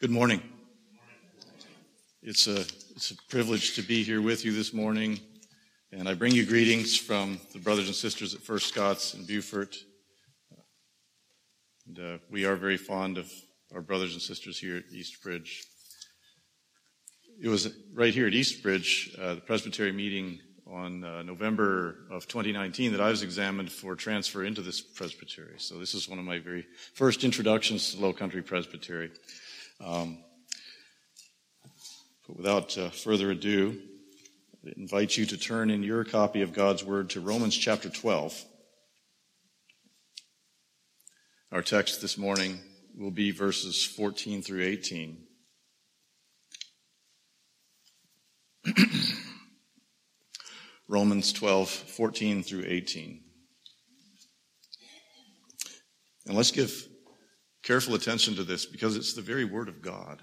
Good 0.00 0.10
morning. 0.10 0.40
It's 2.22 2.46
a, 2.46 2.60
it's 2.60 3.10
a 3.10 3.16
privilege 3.28 3.74
to 3.74 3.82
be 3.82 4.02
here 4.02 4.22
with 4.22 4.46
you 4.46 4.52
this 4.54 4.72
morning, 4.72 5.20
and 5.92 6.08
I 6.08 6.14
bring 6.14 6.32
you 6.32 6.46
greetings 6.46 6.96
from 6.96 7.38
the 7.52 7.58
brothers 7.58 7.84
and 7.86 7.94
sisters 7.94 8.34
at 8.34 8.40
First 8.40 8.68
Scots 8.68 9.12
in 9.12 9.26
Beaufort. 9.26 9.76
And, 11.86 11.98
uh, 11.98 12.16
we 12.30 12.46
are 12.46 12.56
very 12.56 12.78
fond 12.78 13.18
of 13.18 13.30
our 13.74 13.82
brothers 13.82 14.14
and 14.14 14.22
sisters 14.22 14.58
here 14.58 14.78
at 14.78 14.84
Eastbridge. 14.90 15.66
It 17.38 17.48
was 17.48 17.70
right 17.92 18.14
here 18.14 18.26
at 18.26 18.32
Eastbridge, 18.32 19.14
uh, 19.20 19.34
the 19.34 19.42
Presbytery 19.42 19.92
meeting 19.92 20.38
on 20.66 21.04
uh, 21.04 21.22
November 21.24 22.06
of 22.10 22.26
2019 22.26 22.92
that 22.92 23.02
I 23.02 23.10
was 23.10 23.22
examined 23.22 23.70
for 23.70 23.94
transfer 23.96 24.44
into 24.44 24.62
this 24.62 24.80
presbytery. 24.80 25.56
So 25.58 25.78
this 25.78 25.92
is 25.92 26.08
one 26.08 26.18
of 26.18 26.24
my 26.24 26.38
very 26.38 26.66
first 26.94 27.22
introductions 27.22 27.92
to 27.92 28.00
Low 28.00 28.14
Country 28.14 28.40
Presbytery. 28.40 29.10
Um, 29.84 30.18
but 32.26 32.36
without 32.36 32.76
uh, 32.76 32.90
further 32.90 33.30
ado, 33.30 33.80
I 34.64 34.72
invite 34.76 35.16
you 35.16 35.24
to 35.26 35.38
turn 35.38 35.70
in 35.70 35.82
your 35.82 36.04
copy 36.04 36.42
of 36.42 36.52
God's 36.52 36.84
Word 36.84 37.10
to 37.10 37.20
Romans 37.20 37.56
chapter 37.56 37.88
12. 37.88 38.44
Our 41.50 41.62
text 41.62 42.02
this 42.02 42.18
morning 42.18 42.60
will 42.96 43.10
be 43.10 43.30
verses 43.30 43.84
14 43.84 44.42
through 44.42 44.62
18. 44.62 45.24
Romans 50.88 51.32
12, 51.32 51.70
14 51.70 52.42
through 52.42 52.64
18. 52.66 53.20
And 56.26 56.36
let's 56.36 56.50
give 56.50 56.89
careful 57.62 57.94
attention 57.94 58.36
to 58.36 58.44
this 58.44 58.66
because 58.66 58.96
it's 58.96 59.14
the 59.14 59.22
very 59.22 59.44
Word 59.44 59.68
of 59.68 59.82
God. 59.82 60.22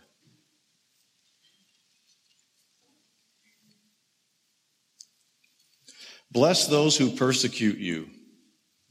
Bless 6.32 6.68
those 6.68 6.98
who 6.98 7.16
persecute 7.16 7.78
you. 7.78 8.10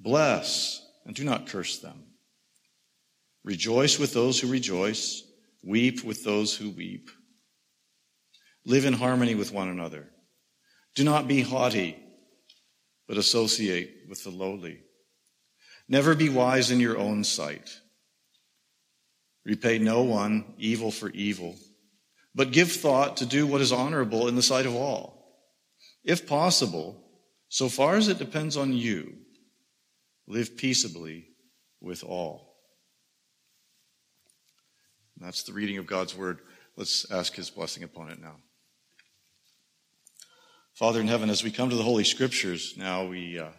Bless 0.01 0.83
and 1.05 1.15
do 1.15 1.25
not 1.25 1.47
curse 1.47 1.79
them. 1.79 2.05
Rejoice 3.45 3.99
with 3.99 4.13
those 4.13 4.41
who 4.41 4.49
rejoice. 4.49 5.23
Weep 5.63 6.05
with 6.05 6.25
those 6.25 6.57
who 6.57 6.71
weep. 6.71 7.11
Live 8.65 8.85
in 8.85 8.93
harmony 8.93 9.35
with 9.35 9.53
one 9.53 9.69
another. 9.69 10.09
Do 10.95 11.05
not 11.05 11.29
be 11.29 11.43
haughty, 11.43 11.97
but 13.07 13.19
associate 13.19 14.07
with 14.09 14.25
the 14.25 14.31
lowly. 14.31 14.81
Never 15.89 16.15
be 16.15 16.29
wise 16.29 16.71
in 16.71 16.81
your 16.81 16.99
own 16.99 17.23
sight. 17.23 17.71
Repay 19.47 19.79
no 19.79 20.03
one 20.03 20.45
evil 20.59 20.91
for 20.91 21.09
evil, 21.11 21.55
but 22.35 22.51
give 22.51 22.73
thought 22.73 23.19
to 23.19 23.27
do 23.27 23.47
what 23.47 23.61
is 23.61 23.71
honorable 23.71 24.27
in 24.27 24.35
the 24.35 24.43
sight 24.43 24.67
of 24.67 24.75
all. 24.75 25.25
If 26.03 26.27
possible, 26.27 27.01
so 27.49 27.69
far 27.69 27.95
as 27.95 28.09
it 28.09 28.19
depends 28.19 28.57
on 28.57 28.73
you, 28.73 29.15
live 30.27 30.57
peaceably 30.57 31.29
with 31.81 32.03
all. 32.03 32.57
And 35.17 35.25
that's 35.25 35.45
the 35.45 35.53
reading 35.53 35.79
of 35.79 35.87
God's 35.87 36.17
word. 36.17 36.41
Let's 36.77 37.09
ask 37.13 37.33
his 37.33 37.49
blessing 37.49 37.85
upon 37.85 38.11
it 38.11 38.21
now. 38.21 38.39
Father 40.75 41.01
in 41.01 41.07
heaven, 41.07 41.31
as 41.31 41.45
we 41.45 41.53
come 41.53 41.71
to 41.71 41.77
the 41.77 41.85
Holy 41.85 42.05
Scriptures, 42.05 42.75
now 42.77 43.07
we 43.07 43.39
uh, 43.39 43.51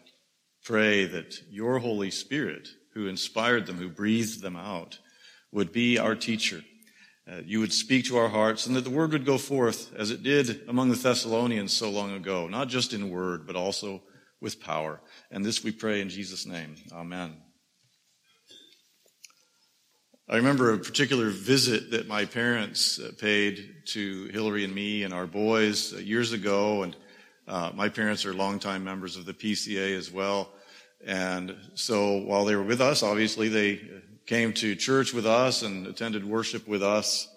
pray 0.66 1.06
that 1.06 1.34
your 1.50 1.80
Holy 1.80 2.12
Spirit, 2.12 2.68
who 2.94 3.08
inspired 3.08 3.66
them, 3.66 3.78
who 3.78 3.88
breathed 3.88 4.42
them 4.42 4.58
out, 4.58 5.00
would 5.52 5.72
be 5.72 5.98
our 5.98 6.16
teacher. 6.16 6.62
Uh, 7.30 7.42
you 7.46 7.60
would 7.60 7.74
speak 7.74 8.06
to 8.06 8.18
our 8.18 8.30
hearts 8.30 8.68
and 8.68 8.76
that 8.76 8.86
the 8.86 8.90
word 8.90 9.12
would 9.12 9.26
go 9.26 9.38
forth 9.38 9.94
as 9.96 10.12
it 10.12 10.24
did 10.24 10.62
among 10.70 10.90
the 10.90 10.96
Thessalonians 10.96 11.74
so 11.74 11.90
long 11.90 12.14
ago, 12.14 12.48
not 12.48 12.70
just 12.70 12.94
in 12.94 13.10
word, 13.10 13.46
but 13.46 13.56
also 13.56 14.02
with 14.40 14.62
power. 14.62 15.02
And 15.30 15.44
this 15.44 15.64
we 15.64 15.72
pray 15.72 16.00
in 16.00 16.10
Jesus' 16.10 16.46
name. 16.46 16.76
Amen. 16.94 17.36
I 20.30 20.36
remember 20.36 20.74
a 20.74 20.78
particular 20.78 21.30
visit 21.30 21.92
that 21.92 22.08
my 22.08 22.26
parents 22.26 23.00
uh, 23.00 23.12
paid 23.18 23.76
to 23.88 24.26
Hillary 24.26 24.66
and 24.66 24.76
me 24.76 25.04
and 25.04 25.14
our 25.14 25.26
boys 25.26 25.94
uh, 25.94 26.00
years 26.00 26.34
ago, 26.34 26.84
and 26.84 26.96
uh, 27.48 27.72
my 27.74 27.88
parents 27.88 28.26
are 28.26 28.34
longtime 28.34 28.84
members 28.84 29.16
of 29.16 29.26
the 29.26 29.34
PCA 29.34 29.98
as 29.98 30.12
well. 30.12 30.50
And 31.06 31.56
so 31.76 32.18
while 32.18 32.44
they 32.44 32.58
were 32.58 32.64
with 32.64 32.82
us, 32.82 33.04
obviously 33.04 33.48
they 33.48 33.80
came 34.28 34.54
to 34.54 34.76
church 34.76 35.14
with 35.14 35.26
us 35.26 35.64
and 35.64 35.88
attended 35.88 36.24
worship 36.26 36.68
with 36.68 36.84
us. 36.84 37.28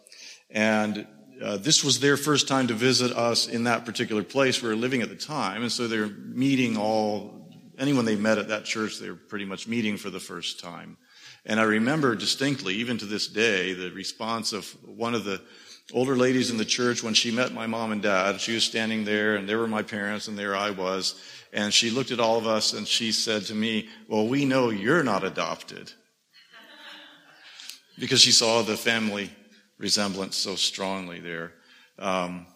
And 0.50 1.06
uh, 1.42 1.56
this 1.56 1.82
was 1.82 2.00
their 2.00 2.16
first 2.16 2.48
time 2.48 2.66
to 2.66 2.74
visit 2.74 3.12
us 3.12 3.48
in 3.48 3.64
that 3.64 3.86
particular 3.86 4.22
place 4.22 4.60
we 4.60 4.68
were 4.68 4.76
living 4.76 5.00
at 5.00 5.08
the 5.08 5.16
time. 5.16 5.62
And 5.62 5.72
so 5.72 5.86
they're 5.86 6.08
meeting 6.08 6.76
all, 6.76 7.48
anyone 7.78 8.04
they 8.04 8.16
met 8.16 8.38
at 8.38 8.48
that 8.48 8.64
church, 8.64 8.98
they 8.98 9.08
were 9.08 9.16
pretty 9.16 9.44
much 9.46 9.66
meeting 9.66 9.96
for 9.96 10.10
the 10.10 10.20
first 10.20 10.60
time. 10.60 10.96
And 11.46 11.58
I 11.58 11.62
remember 11.62 12.14
distinctly, 12.14 12.74
even 12.74 12.98
to 12.98 13.06
this 13.06 13.28
day, 13.28 13.72
the 13.72 13.90
response 13.92 14.52
of 14.52 14.66
one 14.84 15.14
of 15.14 15.24
the 15.24 15.40
older 15.92 16.16
ladies 16.16 16.50
in 16.50 16.58
the 16.58 16.64
church 16.64 17.02
when 17.02 17.14
she 17.14 17.30
met 17.30 17.52
my 17.52 17.66
mom 17.66 17.92
and 17.92 18.02
dad. 18.02 18.40
She 18.40 18.54
was 18.54 18.64
standing 18.64 19.04
there 19.04 19.36
and 19.36 19.48
there 19.48 19.58
were 19.58 19.68
my 19.68 19.82
parents 19.82 20.28
and 20.28 20.36
there 20.36 20.56
I 20.56 20.70
was. 20.70 21.20
And 21.52 21.72
she 21.72 21.90
looked 21.90 22.10
at 22.10 22.20
all 22.20 22.36
of 22.36 22.46
us 22.46 22.74
and 22.74 22.86
she 22.86 23.12
said 23.12 23.42
to 23.46 23.54
me, 23.54 23.88
well, 24.08 24.26
we 24.26 24.44
know 24.44 24.70
you're 24.70 25.02
not 25.02 25.24
adopted. 25.24 25.92
Because 28.00 28.20
she 28.20 28.32
saw 28.32 28.62
the 28.62 28.76
family 28.76 29.30
resemblance 29.78 30.34
so 30.34 30.56
strongly 30.56 31.20
there. 31.20 31.52
Um, 31.98 32.46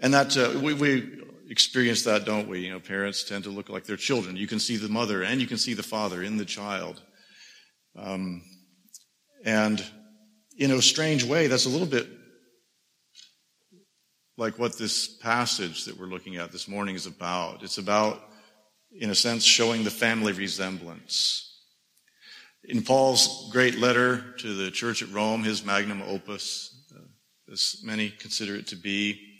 and 0.00 0.14
that, 0.14 0.36
uh, 0.36 0.58
we, 0.60 0.72
we 0.72 1.22
experience 1.48 2.04
that, 2.04 2.24
don't 2.24 2.48
we? 2.48 2.60
You 2.60 2.70
know, 2.70 2.80
parents 2.80 3.24
tend 3.24 3.44
to 3.44 3.50
look 3.50 3.68
like 3.68 3.84
their 3.84 3.96
children. 3.96 4.36
You 4.36 4.46
can 4.46 4.60
see 4.60 4.76
the 4.76 4.88
mother 4.88 5.24
and 5.24 5.40
you 5.40 5.48
can 5.48 5.58
see 5.58 5.74
the 5.74 5.82
father 5.82 6.22
in 6.22 6.36
the 6.36 6.44
child. 6.44 7.02
Um, 7.96 8.42
and 9.44 9.84
in 10.56 10.70
a 10.70 10.80
strange 10.80 11.24
way, 11.24 11.48
that's 11.48 11.66
a 11.66 11.70
little 11.70 11.86
bit 11.86 12.06
like 14.36 14.58
what 14.58 14.78
this 14.78 15.08
passage 15.08 15.84
that 15.86 15.98
we're 15.98 16.06
looking 16.06 16.36
at 16.36 16.52
this 16.52 16.68
morning 16.68 16.94
is 16.94 17.06
about. 17.06 17.64
It's 17.64 17.78
about, 17.78 18.22
in 18.92 19.10
a 19.10 19.14
sense, 19.14 19.42
showing 19.42 19.82
the 19.82 19.90
family 19.90 20.32
resemblance. 20.32 21.47
In 22.68 22.82
Paul's 22.82 23.48
great 23.50 23.78
letter 23.78 24.34
to 24.40 24.54
the 24.54 24.70
church 24.70 25.00
at 25.00 25.10
Rome, 25.10 25.42
his 25.42 25.64
magnum 25.64 26.02
opus, 26.02 26.84
uh, 26.94 27.00
as 27.50 27.80
many 27.82 28.10
consider 28.10 28.54
it 28.56 28.66
to 28.66 28.76
be, 28.76 29.38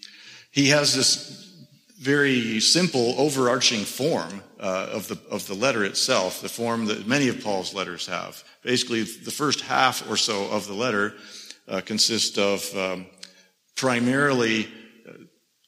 he 0.50 0.70
has 0.70 0.94
this 0.94 1.66
very 2.00 2.58
simple, 2.58 3.14
overarching 3.18 3.84
form 3.84 4.42
uh, 4.58 4.88
of 4.92 5.08
the 5.08 5.20
of 5.30 5.46
the 5.46 5.54
letter 5.54 5.84
itself, 5.84 6.40
the 6.40 6.48
form 6.48 6.86
that 6.86 7.06
many 7.06 7.28
of 7.28 7.44
Paul's 7.44 7.74
letters 7.74 8.06
have. 8.06 8.42
Basically, 8.62 9.02
the 9.02 9.30
first 9.30 9.60
half 9.60 10.08
or 10.10 10.16
so 10.16 10.48
of 10.48 10.66
the 10.66 10.74
letter 10.74 11.12
uh, 11.68 11.82
consists 11.82 12.38
of 12.38 12.74
um, 12.74 13.06
primarily 13.76 14.68
uh, 15.06 15.12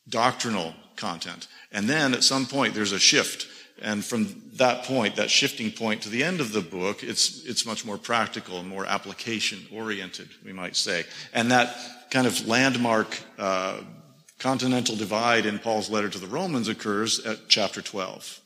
doctrinal 0.09 0.73
content, 0.97 1.47
and 1.73 1.87
then 1.87 2.15
at 2.15 2.25
some 2.25 2.47
point 2.47 2.73
there's 2.73 2.93
a 2.93 2.99
shift, 2.99 3.47
and 3.83 4.05
from 4.05 4.43
that 4.55 4.85
point, 4.85 5.17
that 5.17 5.31
shifting 5.31 5.71
point 5.71 6.03
to 6.03 6.09
the 6.09 6.23
end 6.23 6.41
of 6.41 6.53
the 6.53 6.61
book, 6.61 7.03
it's 7.03 7.45
it's 7.45 7.65
much 7.65 7.85
more 7.85 7.99
practical 7.99 8.59
and 8.59 8.69
more 8.69 8.87
application 8.87 9.67
oriented, 9.73 10.29
we 10.45 10.53
might 10.53 10.77
say, 10.77 11.05
and 11.33 11.51
that 11.51 11.77
kind 12.11 12.27
of 12.27 12.47
landmark. 12.47 13.19
Uh, 13.39 13.81
continental 14.39 14.97
divide 14.97 15.45
in 15.45 15.59
Paul's 15.59 15.91
letter 15.91 16.09
to 16.09 16.19
the 16.19 16.27
Romans 16.27 16.67
occurs 16.67 17.21
at 17.27 17.47
chapter 17.49 17.83
12. 17.83 18.41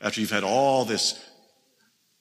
After 0.00 0.20
you've 0.20 0.30
had 0.30 0.44
all 0.44 0.84
this 0.84 1.22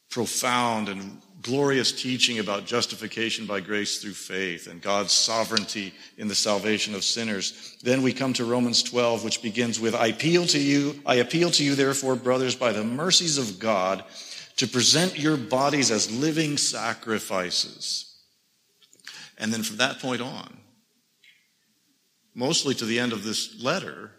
profound 0.09 0.89
and 0.89 1.21
glorious 1.41 1.91
teaching 1.91 2.39
about 2.39 2.65
justification 2.65 3.45
by 3.45 3.59
grace 3.61 4.01
through 4.01 4.13
faith 4.13 4.67
and 4.67 4.81
God's 4.81 5.13
sovereignty 5.13 5.93
in 6.17 6.27
the 6.27 6.35
salvation 6.35 6.95
of 6.95 7.03
sinners. 7.03 7.77
Then 7.81 8.01
we 8.01 8.11
come 8.11 8.33
to 8.33 8.45
Romans 8.45 8.83
12, 8.83 9.23
which 9.23 9.41
begins 9.41 9.79
with, 9.79 9.95
I 9.95 10.07
appeal 10.07 10.45
to 10.47 10.59
you, 10.59 11.01
I 11.05 11.15
appeal 11.15 11.49
to 11.51 11.63
you, 11.63 11.75
therefore, 11.75 12.15
brothers, 12.15 12.55
by 12.55 12.73
the 12.73 12.83
mercies 12.83 13.37
of 13.37 13.59
God, 13.59 14.03
to 14.57 14.67
present 14.67 15.17
your 15.17 15.37
bodies 15.37 15.91
as 15.91 16.11
living 16.11 16.57
sacrifices. 16.57 18.13
And 19.37 19.53
then 19.53 19.63
from 19.63 19.77
that 19.77 19.99
point 19.99 20.21
on, 20.21 20.57
mostly 22.35 22.75
to 22.75 22.85
the 22.85 22.99
end 22.99 23.13
of 23.13 23.23
this 23.23 23.61
letter, 23.63 24.11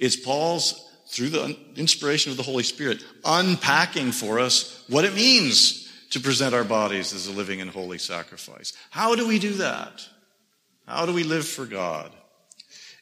is 0.00 0.16
Paul's, 0.16 0.88
through 1.08 1.28
the 1.28 1.56
inspiration 1.76 2.32
of 2.32 2.36
the 2.36 2.42
Holy 2.42 2.64
Spirit, 2.64 3.04
unpacking 3.24 4.10
for 4.10 4.40
us 4.40 4.84
what 4.88 5.04
it 5.04 5.14
means 5.14 5.86
to 6.10 6.20
present 6.20 6.54
our 6.54 6.64
bodies 6.64 7.12
as 7.12 7.26
a 7.26 7.32
living 7.32 7.60
and 7.60 7.70
holy 7.70 7.98
sacrifice. 7.98 8.72
How 8.90 9.14
do 9.14 9.26
we 9.26 9.38
do 9.38 9.54
that? 9.54 10.06
How 10.86 11.06
do 11.06 11.12
we 11.12 11.22
live 11.22 11.46
for 11.46 11.66
God? 11.66 12.12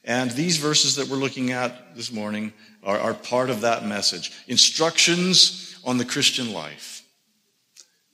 And 0.05 0.31
these 0.31 0.59
verses 0.59 0.97
that 0.97 1.09
we're 1.09 1.17
looking 1.17 1.53
at 1.53 1.97
this 1.97 2.13
morning 2.13 2.53
are, 2.83 2.99
are 2.99 3.15
part 3.15 3.51
of 3.51 3.63
that 3.63 3.85
message. 3.85 4.33
Instructions 4.47 5.79
on 5.85 5.99
the 5.99 6.05
Christian 6.05 6.53
life. 6.53 7.03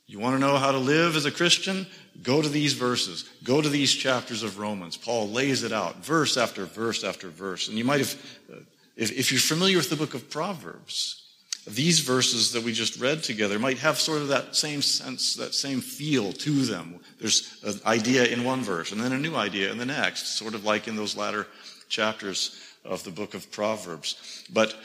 You 0.06 0.18
want 0.18 0.36
to 0.36 0.40
know 0.40 0.56
how 0.58 0.70
to 0.70 0.78
live 0.78 1.16
as 1.16 1.24
a 1.24 1.30
Christian? 1.30 1.86
Go 2.22 2.40
to 2.40 2.48
these 2.48 2.74
verses. 2.74 3.28
Go 3.42 3.60
to 3.60 3.68
these 3.68 3.92
chapters 3.92 4.42
of 4.42 4.58
Romans. 4.58 4.96
Paul 4.96 5.30
lays 5.30 5.62
it 5.62 5.72
out, 5.72 6.04
verse 6.04 6.36
after 6.36 6.66
verse 6.66 7.02
after 7.02 7.28
verse. 7.28 7.68
And 7.68 7.76
you 7.76 7.84
might 7.84 8.00
have, 8.00 8.14
uh, 8.52 8.56
if, 8.96 9.10
if 9.12 9.32
you're 9.32 9.40
familiar 9.40 9.76
with 9.76 9.90
the 9.90 9.96
book 9.96 10.14
of 10.14 10.30
Proverbs, 10.30 11.23
these 11.66 12.00
verses 12.00 12.52
that 12.52 12.62
we 12.62 12.72
just 12.72 13.00
read 13.00 13.22
together 13.22 13.58
might 13.58 13.78
have 13.78 13.98
sort 13.98 14.20
of 14.20 14.28
that 14.28 14.54
same 14.54 14.82
sense, 14.82 15.34
that 15.36 15.54
same 15.54 15.80
feel 15.80 16.32
to 16.32 16.64
them. 16.64 17.00
There's 17.18 17.58
an 17.64 17.80
idea 17.86 18.26
in 18.26 18.44
one 18.44 18.62
verse 18.62 18.92
and 18.92 19.00
then 19.00 19.12
a 19.12 19.18
new 19.18 19.34
idea 19.34 19.72
in 19.72 19.78
the 19.78 19.86
next, 19.86 20.36
sort 20.36 20.54
of 20.54 20.64
like 20.64 20.88
in 20.88 20.96
those 20.96 21.16
latter 21.16 21.46
chapters 21.88 22.60
of 22.84 23.02
the 23.04 23.10
book 23.10 23.34
of 23.34 23.50
Proverbs. 23.50 24.44
But 24.52 24.76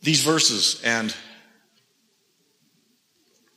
these 0.00 0.22
verses 0.22 0.80
and 0.82 1.14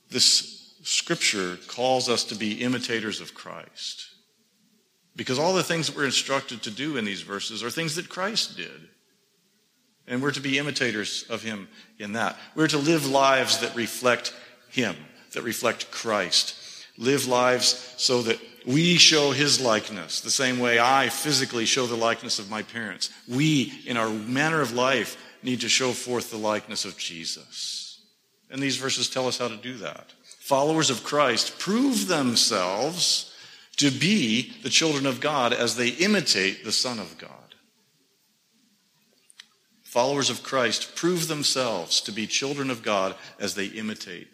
this 0.09 0.75
scripture 0.83 1.57
calls 1.67 2.09
us 2.09 2.25
to 2.25 2.35
be 2.35 2.61
imitators 2.61 3.21
of 3.21 3.33
Christ. 3.33 4.07
Because 5.15 5.39
all 5.39 5.53
the 5.53 5.63
things 5.63 5.87
that 5.87 5.95
we're 5.95 6.05
instructed 6.05 6.63
to 6.63 6.71
do 6.71 6.97
in 6.97 7.05
these 7.05 7.21
verses 7.21 7.63
are 7.63 7.69
things 7.69 7.95
that 7.95 8.09
Christ 8.09 8.57
did. 8.57 8.89
And 10.11 10.21
we're 10.21 10.31
to 10.31 10.41
be 10.41 10.59
imitators 10.59 11.23
of 11.29 11.41
him 11.41 11.69
in 11.97 12.13
that. 12.13 12.37
We're 12.53 12.67
to 12.67 12.77
live 12.77 13.09
lives 13.09 13.59
that 13.59 13.73
reflect 13.77 14.35
him, 14.69 14.97
that 15.31 15.43
reflect 15.43 15.89
Christ. 15.89 16.53
Live 16.97 17.27
lives 17.29 17.93
so 17.95 18.21
that 18.23 18.37
we 18.65 18.97
show 18.97 19.31
his 19.31 19.61
likeness, 19.61 20.19
the 20.19 20.29
same 20.29 20.59
way 20.59 20.79
I 20.79 21.07
physically 21.07 21.65
show 21.65 21.87
the 21.87 21.95
likeness 21.95 22.39
of 22.39 22.49
my 22.49 22.61
parents. 22.61 23.09
We, 23.25 23.71
in 23.87 23.95
our 23.95 24.09
manner 24.09 24.59
of 24.59 24.73
life, 24.73 25.15
need 25.43 25.61
to 25.61 25.69
show 25.69 25.93
forth 25.93 26.29
the 26.29 26.37
likeness 26.37 26.83
of 26.83 26.97
Jesus. 26.97 28.01
And 28.49 28.61
these 28.61 28.75
verses 28.75 29.09
tell 29.09 29.29
us 29.29 29.37
how 29.37 29.47
to 29.47 29.55
do 29.55 29.75
that. 29.77 30.11
Followers 30.39 30.89
of 30.89 31.05
Christ 31.05 31.57
prove 31.57 32.09
themselves 32.09 33.33
to 33.77 33.89
be 33.89 34.51
the 34.61 34.69
children 34.69 35.05
of 35.05 35.21
God 35.21 35.53
as 35.53 35.77
they 35.77 35.87
imitate 35.87 36.65
the 36.65 36.73
Son 36.73 36.99
of 36.99 37.17
God. 37.17 37.40
Followers 39.91 40.29
of 40.29 40.41
Christ 40.41 40.95
prove 40.95 41.27
themselves 41.27 41.99
to 41.99 42.13
be 42.13 42.25
children 42.25 42.69
of 42.69 42.81
God 42.81 43.13
as 43.41 43.55
they 43.55 43.65
imitate 43.65 44.29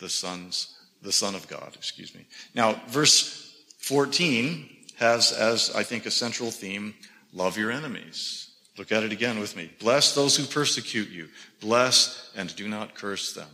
the 0.00 0.08
sons, 0.10 0.76
the 1.00 1.12
Son 1.12 1.34
of 1.34 1.48
God, 1.48 1.70
excuse 1.76 2.14
me. 2.14 2.26
Now, 2.54 2.82
verse 2.88 3.56
14 3.78 4.68
has 4.96 5.32
as 5.32 5.74
I 5.74 5.82
think 5.82 6.04
a 6.04 6.10
central 6.10 6.50
theme, 6.50 6.94
love 7.32 7.56
your 7.56 7.70
enemies. 7.70 8.50
Look 8.76 8.92
at 8.92 9.02
it 9.02 9.10
again 9.10 9.40
with 9.40 9.56
me. 9.56 9.70
Bless 9.78 10.14
those 10.14 10.36
who 10.36 10.44
persecute 10.44 11.08
you. 11.08 11.28
Bless 11.58 12.30
and 12.36 12.54
do 12.54 12.68
not 12.68 12.94
curse 12.94 13.32
them. 13.32 13.48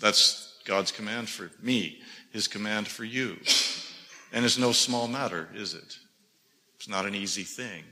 That's 0.00 0.58
God's 0.64 0.90
command 0.90 1.28
for 1.28 1.50
me, 1.60 1.98
his 2.32 2.48
command 2.48 2.88
for 2.88 3.04
you. 3.04 3.36
And 4.32 4.46
it's 4.46 4.56
no 4.56 4.72
small 4.72 5.06
matter, 5.06 5.50
is 5.54 5.74
it? 5.74 5.98
It's 6.76 6.88
not 6.88 7.04
an 7.04 7.14
easy 7.14 7.42
thing. 7.42 7.84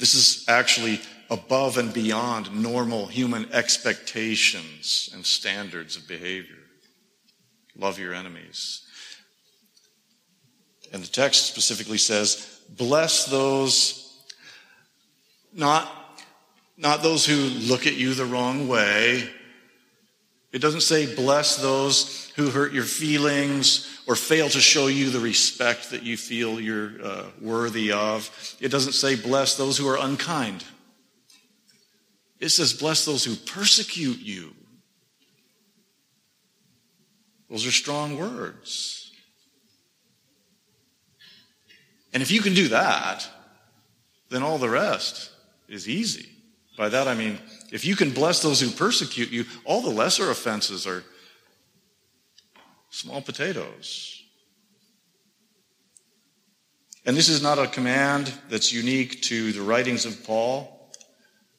This 0.00 0.14
is 0.14 0.46
actually 0.48 0.98
above 1.28 1.76
and 1.76 1.92
beyond 1.92 2.52
normal 2.52 3.06
human 3.06 3.52
expectations 3.52 5.10
and 5.12 5.24
standards 5.24 5.96
of 5.96 6.08
behavior. 6.08 6.56
Love 7.76 7.98
your 7.98 8.14
enemies. 8.14 8.84
And 10.90 11.02
the 11.02 11.06
text 11.06 11.46
specifically 11.46 11.98
says, 11.98 12.60
bless 12.70 13.26
those, 13.26 14.24
not, 15.52 15.86
not 16.78 17.02
those 17.02 17.26
who 17.26 17.36
look 17.36 17.86
at 17.86 17.94
you 17.94 18.14
the 18.14 18.24
wrong 18.24 18.68
way. 18.68 19.30
It 20.50 20.60
doesn't 20.60 20.80
say 20.80 21.14
bless 21.14 21.56
those 21.58 22.32
who 22.36 22.48
hurt 22.48 22.72
your 22.72 22.84
feelings 22.84 23.99
or 24.10 24.16
fail 24.16 24.48
to 24.48 24.58
show 24.58 24.88
you 24.88 25.08
the 25.08 25.20
respect 25.20 25.90
that 25.90 26.02
you 26.02 26.16
feel 26.16 26.60
you're 26.60 27.00
uh, 27.00 27.26
worthy 27.40 27.92
of. 27.92 28.28
It 28.60 28.70
doesn't 28.70 28.94
say, 28.94 29.14
bless 29.14 29.56
those 29.56 29.78
who 29.78 29.86
are 29.86 29.98
unkind. 30.00 30.64
It 32.40 32.48
says, 32.48 32.72
bless 32.72 33.04
those 33.04 33.24
who 33.24 33.36
persecute 33.36 34.18
you. 34.18 34.52
Those 37.48 37.64
are 37.64 37.70
strong 37.70 38.18
words. 38.18 39.12
And 42.12 42.20
if 42.20 42.32
you 42.32 42.40
can 42.40 42.54
do 42.54 42.66
that, 42.66 43.30
then 44.28 44.42
all 44.42 44.58
the 44.58 44.70
rest 44.70 45.30
is 45.68 45.88
easy. 45.88 46.28
By 46.76 46.88
that 46.88 47.06
I 47.06 47.14
mean, 47.14 47.38
if 47.70 47.84
you 47.84 47.94
can 47.94 48.10
bless 48.10 48.42
those 48.42 48.60
who 48.60 48.70
persecute 48.70 49.30
you, 49.30 49.44
all 49.64 49.80
the 49.80 49.88
lesser 49.88 50.32
offenses 50.32 50.84
are 50.84 51.04
small 52.90 53.22
potatoes. 53.22 54.22
And 57.06 57.16
this 57.16 57.28
is 57.28 57.42
not 57.42 57.58
a 57.58 57.66
command 57.66 58.32
that's 58.50 58.72
unique 58.72 59.22
to 59.22 59.52
the 59.52 59.62
writings 59.62 60.04
of 60.04 60.22
Paul. 60.24 60.92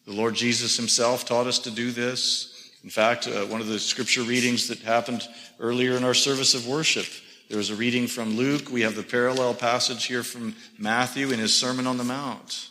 The 0.05 0.13
Lord 0.13 0.35
Jesus 0.35 0.77
himself 0.77 1.25
taught 1.25 1.47
us 1.47 1.59
to 1.59 1.71
do 1.71 1.91
this. 1.91 2.71
In 2.83 2.89
fact, 2.89 3.27
uh, 3.27 3.45
one 3.45 3.61
of 3.61 3.67
the 3.67 3.79
scripture 3.79 4.21
readings 4.21 4.67
that 4.67 4.79
happened 4.79 5.27
earlier 5.59 5.95
in 5.97 6.03
our 6.03 6.13
service 6.13 6.53
of 6.53 6.67
worship, 6.67 7.05
there 7.49 7.57
was 7.57 7.69
a 7.69 7.75
reading 7.75 8.07
from 8.07 8.37
Luke. 8.37 8.71
We 8.71 8.81
have 8.81 8.95
the 8.95 9.03
parallel 9.03 9.53
passage 9.53 10.05
here 10.05 10.23
from 10.23 10.55
Matthew 10.77 11.31
in 11.31 11.39
his 11.39 11.55
Sermon 11.55 11.87
on 11.87 11.97
the 11.97 12.03
Mount. 12.03 12.69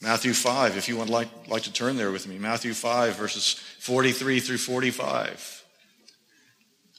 Matthew 0.00 0.32
5, 0.32 0.76
if 0.76 0.88
you 0.88 0.96
would 0.96 1.08
like, 1.08 1.28
like 1.46 1.62
to 1.62 1.72
turn 1.72 1.96
there 1.96 2.10
with 2.10 2.26
me. 2.26 2.36
Matthew 2.36 2.74
5, 2.74 3.14
verses 3.14 3.52
43 3.78 4.40
through 4.40 4.58
45. 4.58 5.61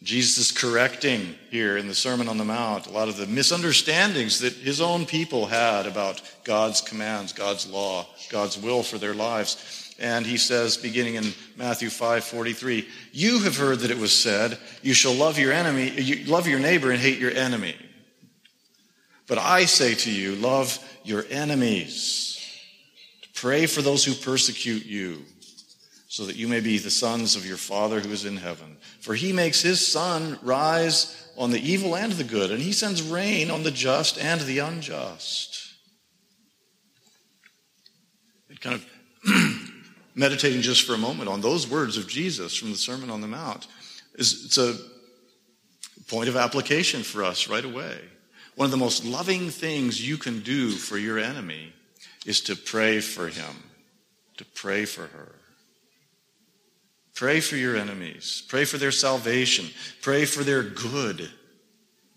Jesus 0.03 0.37
is 0.37 0.51
correcting 0.51 1.33
here 1.49 1.77
in 1.77 1.87
the 1.87 1.95
Sermon 1.95 2.27
on 2.27 2.37
the 2.37 2.43
Mount 2.43 2.87
a 2.87 2.91
lot 2.91 3.07
of 3.07 3.15
the 3.15 3.25
misunderstandings 3.25 4.39
that 4.41 4.51
his 4.51 4.81
own 4.81 5.05
people 5.05 5.45
had 5.45 5.87
about 5.87 6.21
God's 6.43 6.81
commands, 6.81 7.31
God's 7.31 7.65
law, 7.65 8.05
God's 8.29 8.57
will 8.57 8.83
for 8.83 8.97
their 8.97 9.13
lives. 9.13 9.95
And 9.99 10.25
he 10.25 10.35
says, 10.35 10.75
beginning 10.75 11.15
in 11.15 11.33
Matthew 11.55 11.89
5 11.89 12.25
43, 12.25 12.85
You 13.13 13.39
have 13.39 13.55
heard 13.55 13.79
that 13.79 13.91
it 13.91 13.97
was 13.97 14.11
said, 14.11 14.57
You 14.81 14.93
shall 14.93 15.13
love 15.13 15.39
your 15.39 15.53
enemy, 15.53 15.89
you 15.89 16.25
love 16.25 16.47
your 16.47 16.59
neighbor 16.59 16.91
and 16.91 16.99
hate 16.99 17.19
your 17.19 17.31
enemy. 17.31 17.75
But 19.27 19.37
I 19.37 19.65
say 19.65 19.95
to 19.95 20.11
you, 20.11 20.35
love 20.35 20.77
your 21.05 21.23
enemies. 21.29 22.45
Pray 23.35 23.67
for 23.67 23.81
those 23.81 24.03
who 24.03 24.13
persecute 24.13 24.85
you 24.85 25.23
so 26.13 26.27
that 26.27 26.35
you 26.35 26.47
may 26.47 26.59
be 26.59 26.77
the 26.77 26.91
sons 26.91 27.35
of 27.35 27.43
your 27.43 27.57
Father 27.57 27.99
who 27.99 28.11
is 28.11 28.23
in 28.23 28.37
heaven. 28.37 28.77
For 28.99 29.15
he 29.15 29.33
makes 29.33 29.63
his 29.63 29.83
sun 29.85 30.37
rise 30.43 31.27
on 31.35 31.49
the 31.49 31.59
evil 31.59 31.95
and 31.95 32.11
the 32.11 32.23
good, 32.23 32.51
and 32.51 32.61
he 32.61 32.71
sends 32.71 33.01
rain 33.01 33.49
on 33.49 33.63
the 33.63 33.71
just 33.71 34.19
and 34.19 34.39
the 34.41 34.59
unjust. 34.59 35.73
And 38.47 38.61
kind 38.61 38.75
of 38.75 38.85
meditating 40.15 40.61
just 40.61 40.85
for 40.85 40.93
a 40.93 40.99
moment 40.99 41.29
on 41.29 41.41
those 41.41 41.67
words 41.67 41.97
of 41.97 42.07
Jesus 42.07 42.55
from 42.55 42.69
the 42.69 42.77
Sermon 42.77 43.09
on 43.09 43.21
the 43.21 43.27
Mount 43.27 43.65
is 44.13 44.45
it's 44.45 44.59
a 44.59 44.77
point 46.07 46.29
of 46.29 46.35
application 46.35 47.01
for 47.01 47.23
us 47.23 47.49
right 47.49 47.65
away. 47.65 47.97
One 48.53 48.65
of 48.65 48.71
the 48.71 48.77
most 48.77 49.03
loving 49.03 49.49
things 49.49 50.07
you 50.07 50.17
can 50.17 50.41
do 50.41 50.69
for 50.69 50.99
your 50.99 51.17
enemy 51.17 51.73
is 52.23 52.39
to 52.41 52.55
pray 52.55 52.99
for 52.99 53.29
him, 53.29 53.63
to 54.37 54.45
pray 54.45 54.85
for 54.85 55.07
her. 55.07 55.39
Pray 57.23 57.39
for 57.39 57.55
your 57.55 57.77
enemies. 57.77 58.43
Pray 58.49 58.65
for 58.65 58.77
their 58.77 58.91
salvation. 58.91 59.69
Pray 60.01 60.25
for 60.25 60.43
their 60.43 60.61
good. 60.61 61.31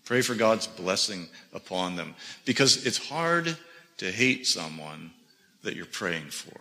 Pray 0.03 0.19
for 0.19 0.35
God's 0.35 0.67
blessing 0.67 1.29
upon 1.53 1.95
them. 1.95 2.13
Because 2.43 2.85
it's 2.85 2.97
hard 2.97 3.55
to 3.99 4.11
hate 4.11 4.45
someone 4.45 5.11
that 5.63 5.77
you're 5.77 5.85
praying 5.85 6.25
for. 6.25 6.59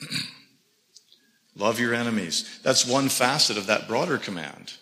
Love 1.56 1.80
your 1.80 1.92
enemies. 1.92 2.60
That's 2.62 2.86
one 2.86 3.08
facet 3.08 3.58
of 3.58 3.66
that 3.66 3.88
broader 3.88 4.16
command 4.16 4.74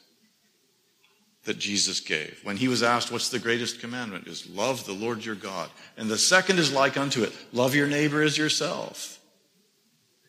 that 1.45 1.59
Jesus 1.59 2.01
gave. 2.01 2.39
When 2.43 2.59
he 2.59 2.69
was 2.69 2.83
asked, 2.83 3.11
What's 3.11 3.31
the 3.31 3.39
greatest 3.39 3.81
commandment? 3.81 4.27
is 4.27 4.47
love 4.51 4.85
the 4.85 4.93
Lord 4.93 5.25
your 5.25 5.37
God. 5.37 5.71
And 5.97 6.11
the 6.11 6.19
second 6.19 6.59
is 6.59 6.71
like 6.71 6.99
unto 6.99 7.23
it 7.23 7.33
love 7.55 7.75
your 7.75 7.87
neighbor 7.87 8.21
as 8.21 8.37
yourself. 8.37 9.17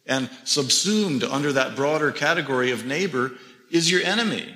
And 0.06 0.30
subsumed 0.44 1.24
under 1.24 1.54
that 1.54 1.76
broader 1.76 2.12
category 2.12 2.72
of 2.72 2.86
neighbor 2.86 3.34
is 3.70 3.92
your 3.92 4.02
enemy. 4.02 4.56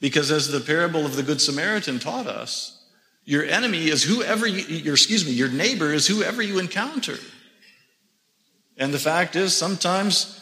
Because 0.00 0.30
as 0.30 0.48
the 0.48 0.60
parable 0.60 1.06
of 1.06 1.16
the 1.16 1.22
Good 1.22 1.40
Samaritan 1.40 1.98
taught 1.98 2.26
us, 2.26 2.84
your 3.24 3.44
enemy 3.44 3.88
is 3.88 4.02
whoever 4.02 4.46
you, 4.46 4.62
your, 4.76 4.94
excuse 4.94 5.24
me, 5.24 5.32
your 5.32 5.48
neighbor 5.48 5.92
is 5.92 6.06
whoever 6.06 6.42
you 6.42 6.58
encounter. 6.58 7.16
And 8.76 8.92
the 8.92 8.98
fact 8.98 9.36
is, 9.36 9.56
sometimes 9.56 10.40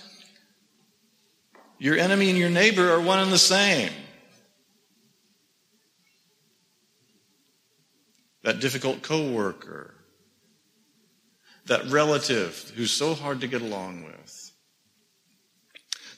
your 1.78 1.96
enemy 1.96 2.30
and 2.30 2.38
your 2.38 2.50
neighbor 2.50 2.90
are 2.90 3.00
one 3.00 3.18
and 3.18 3.32
the 3.32 3.38
same. 3.38 3.92
That 8.42 8.60
difficult 8.60 9.02
coworker, 9.02 9.94
that 11.66 11.84
relative 11.86 12.72
who's 12.74 12.90
so 12.90 13.14
hard 13.14 13.40
to 13.42 13.46
get 13.46 13.62
along 13.62 14.04
with, 14.04 14.21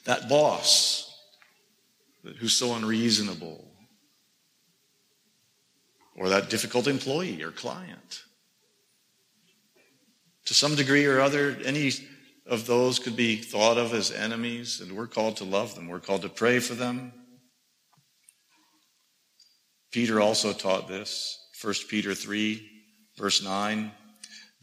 that 0.05 0.29
boss 0.29 1.11
who's 2.39 2.53
so 2.53 2.73
unreasonable, 2.73 3.71
or 6.15 6.29
that 6.29 6.49
difficult 6.49 6.87
employee 6.87 7.43
or 7.43 7.51
client. 7.51 8.23
To 10.45 10.53
some 10.53 10.75
degree 10.75 11.05
or 11.05 11.19
other, 11.19 11.57
any 11.65 11.91
of 12.47 12.65
those 12.67 12.99
could 12.99 13.15
be 13.15 13.35
thought 13.35 13.77
of 13.77 13.93
as 13.93 14.11
enemies, 14.11 14.79
and 14.79 14.91
we're 14.91 15.07
called 15.07 15.37
to 15.37 15.43
love 15.43 15.75
them. 15.75 15.87
We're 15.87 15.99
called 15.99 16.21
to 16.21 16.29
pray 16.29 16.59
for 16.59 16.73
them. 16.73 17.11
Peter 19.91 20.19
also 20.19 20.53
taught 20.53 20.87
this. 20.87 21.39
1 21.61 21.73
Peter 21.89 22.13
3, 22.13 22.69
verse 23.17 23.43
9. 23.43 23.91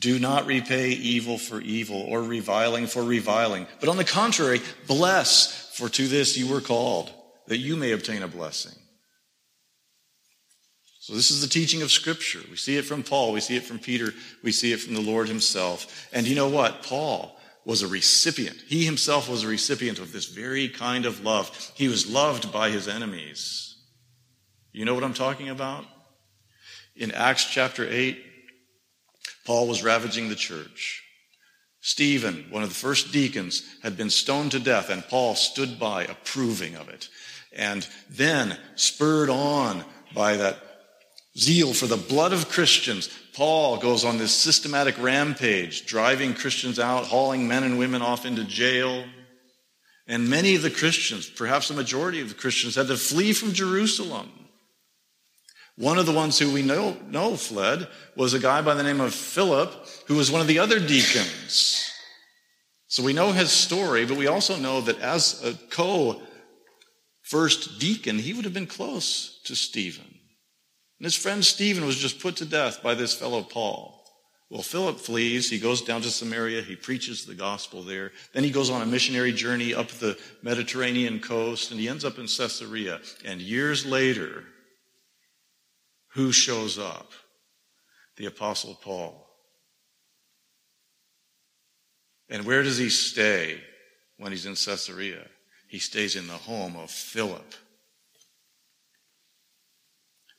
Do 0.03 0.19
not 0.19 0.47
repay 0.47 0.91
evil 0.91 1.39
for 1.39 1.61
evil 1.61 2.01
or 2.09 2.25
reviling 2.25 2.89
for 2.89 3.05
reviling, 3.05 3.69
but 3.79 3.89
on 3.89 3.97
the 3.97 4.05
contrary, 4.05 4.61
bless, 4.89 5.73
for 5.77 5.89
to 5.89 6.09
this 6.09 6.37
you 6.37 6.53
were 6.53 6.61
called, 6.61 7.13
that 7.47 7.59
you 7.59 7.77
may 7.77 7.93
obtain 7.93 8.25
a 8.25 8.29
blessing. 8.29 8.75
So 10.99 11.15
this 11.15 11.31
is 11.31 11.41
the 11.41 11.49
teaching 11.49 11.83
of 11.83 11.93
Scripture. 11.93 12.41
We 12.51 12.57
see 12.57 12.77
it 12.77 12.85
from 12.85 13.05
Paul, 13.05 13.33
we 13.33 13.41
see 13.41 13.55
it 13.55 13.63
from 13.63 13.79
Peter, 13.79 14.13
we 14.43 14.51
see 14.51 14.73
it 14.73 14.81
from 14.81 14.95
the 14.95 15.01
Lord 15.01 15.29
himself. 15.29 16.09
And 16.13 16.27
you 16.27 16.35
know 16.35 16.49
what? 16.49 16.83
Paul 16.83 17.39
was 17.65 17.83
a 17.83 17.89
recipient. 17.89 18.61
He 18.67 18.85
himself 18.85 19.29
was 19.29 19.45
a 19.45 19.49
recipient 19.49 20.01
of 20.01 20.13
this 20.13 20.27
very 20.27 20.69
kind 20.69 21.07
of 21.07 21.23
love. 21.23 21.73
He 21.77 21.87
was 21.87 22.11
loved 22.11 22.53
by 22.53 22.71
his 22.71 22.89
enemies. 22.89 23.77
You 24.73 24.85
know 24.85 24.95
what 24.95 25.05
I'm 25.05 25.15
talking 25.15 25.49
about? 25.49 25.85
In 26.97 27.13
Acts 27.13 27.45
chapter 27.45 27.89
8, 27.89 28.32
Paul 29.45 29.69
was 29.69 29.83
ravaging 29.83 30.29
the 30.29 30.35
church. 30.35 31.03
Stephen, 31.81 32.47
one 32.51 32.63
of 32.63 32.69
the 32.69 32.75
first 32.75 33.13
deacons, 33.13 33.65
had 33.83 33.97
been 33.97 34.11
stoned 34.11 34.53
to 34.53 34.61
death, 34.61 34.89
and 34.89 35.07
Paul 35.09 35.35
stood 35.35 35.81
by 35.81 36.05
approving 36.05 36.77
of 36.77 36.89
it. 36.89 37.09
And 37.53 37.87
then, 38.09 38.57
spurred 38.77 39.29
on 39.29 39.85
by 40.15 40.37
that 40.37 40.59
zeal 41.37 41.75
for 41.75 41.87
the 41.87 41.97
blood 41.97 42.33
of 42.33 42.49
Christians, 42.49 43.09
Paul 43.35 43.79
goes 43.79 44.05
on 44.05 44.19
this 44.19 44.33
systematic 44.33 44.97
rampage, 44.99 45.87
driving 45.87 46.35
Christians 46.35 46.79
out, 46.79 47.07
hauling 47.07 47.49
men 47.49 47.65
and 47.65 47.79
women 47.79 48.01
off 48.01 48.27
into 48.27 48.45
jail. 48.45 49.05
And 50.07 50.29
many 50.29 50.55
of 50.55 50.63
the 50.63 50.71
Christians, 50.71 51.29
perhaps 51.29 51.69
the 51.69 51.75
majority 51.75 52.21
of 52.21 52.29
the 52.29 52.35
Christians, 52.35 52.77
had 52.77 52.89
to 52.89 52.97
flee 52.97 53.33
from 53.33 53.53
Jerusalem. 53.53 54.31
One 55.77 55.99
of 55.99 56.07
the 56.07 56.13
ones 56.13 56.39
who 56.39 56.53
we 56.53 56.63
know, 56.63 56.97
know 57.07 57.37
fled 57.37 57.89
was 58.17 58.35
a 58.35 58.39
guy 58.39 58.61
by 58.61 58.75
the 58.75 58.83
name 58.83 59.01
of 59.01 59.15
Philip, 59.15 59.73
who 60.07 60.17
was 60.17 60.31
one 60.31 60.41
of 60.41 60.47
the 60.47 60.59
other 60.59 60.79
deacons. 60.79 61.91
So 62.89 63.03
we 63.03 63.15
know 63.15 63.33
his 63.33 63.51
story, 63.51 64.05
but 64.05 64.19
we 64.19 64.27
also 64.27 64.57
know 64.57 64.83
that 64.83 65.01
as 65.01 65.43
a 65.43 65.55
co 65.71 66.21
first 67.23 67.81
deacon, 67.81 68.19
he 68.19 68.35
would 68.35 68.45
have 68.45 68.53
been 68.53 68.67
close 68.67 69.41
to 69.45 69.57
Stephen. 69.57 70.05
And 70.05 71.05
his 71.05 71.17
friend 71.17 71.43
Stephen 71.43 71.87
was 71.87 71.97
just 71.97 72.21
put 72.21 72.37
to 72.37 72.45
death 72.45 72.83
by 72.83 72.95
this 72.95 73.15
fellow 73.15 73.43
Paul. 73.43 73.99
Well, 74.51 74.61
Philip 74.61 74.99
flees. 75.01 75.49
He 75.49 75.59
goes 75.59 75.81
down 75.81 76.03
to 76.03 76.11
Samaria. 76.11 76.61
He 76.61 76.77
preaches 76.77 77.25
the 77.25 77.35
gospel 77.35 77.83
there. 77.83 78.13
Then 78.35 78.45
he 78.45 78.51
goes 78.51 78.69
on 78.69 78.83
a 78.83 78.87
missionary 78.87 79.33
journey 79.33 79.75
up 79.75 79.89
the 79.89 80.19
Mediterranean 80.43 81.21
coast 81.21 81.71
and 81.71 81.81
he 81.81 81.89
ends 81.89 82.05
up 82.05 82.19
in 82.19 82.27
Caesarea. 82.27 83.01
And 83.25 83.41
years 83.41 83.87
later, 83.87 84.45
who 86.15 86.33
shows 86.33 86.79
up? 86.79 87.13
The 88.17 88.27
apostle 88.27 88.79
Paul. 88.83 89.27
And 92.29 92.45
where 92.45 92.63
does 92.63 92.79
he 92.79 92.89
stay 92.89 93.61
when 94.19 94.33
he's 94.33 94.47
in 94.47 94.55
Caesarea? 94.55 95.27
He 95.69 95.79
stays 95.79 96.17
in 96.17 96.27
the 96.27 96.35
home 96.35 96.77
of 96.77 96.91
Philip. 96.91 97.55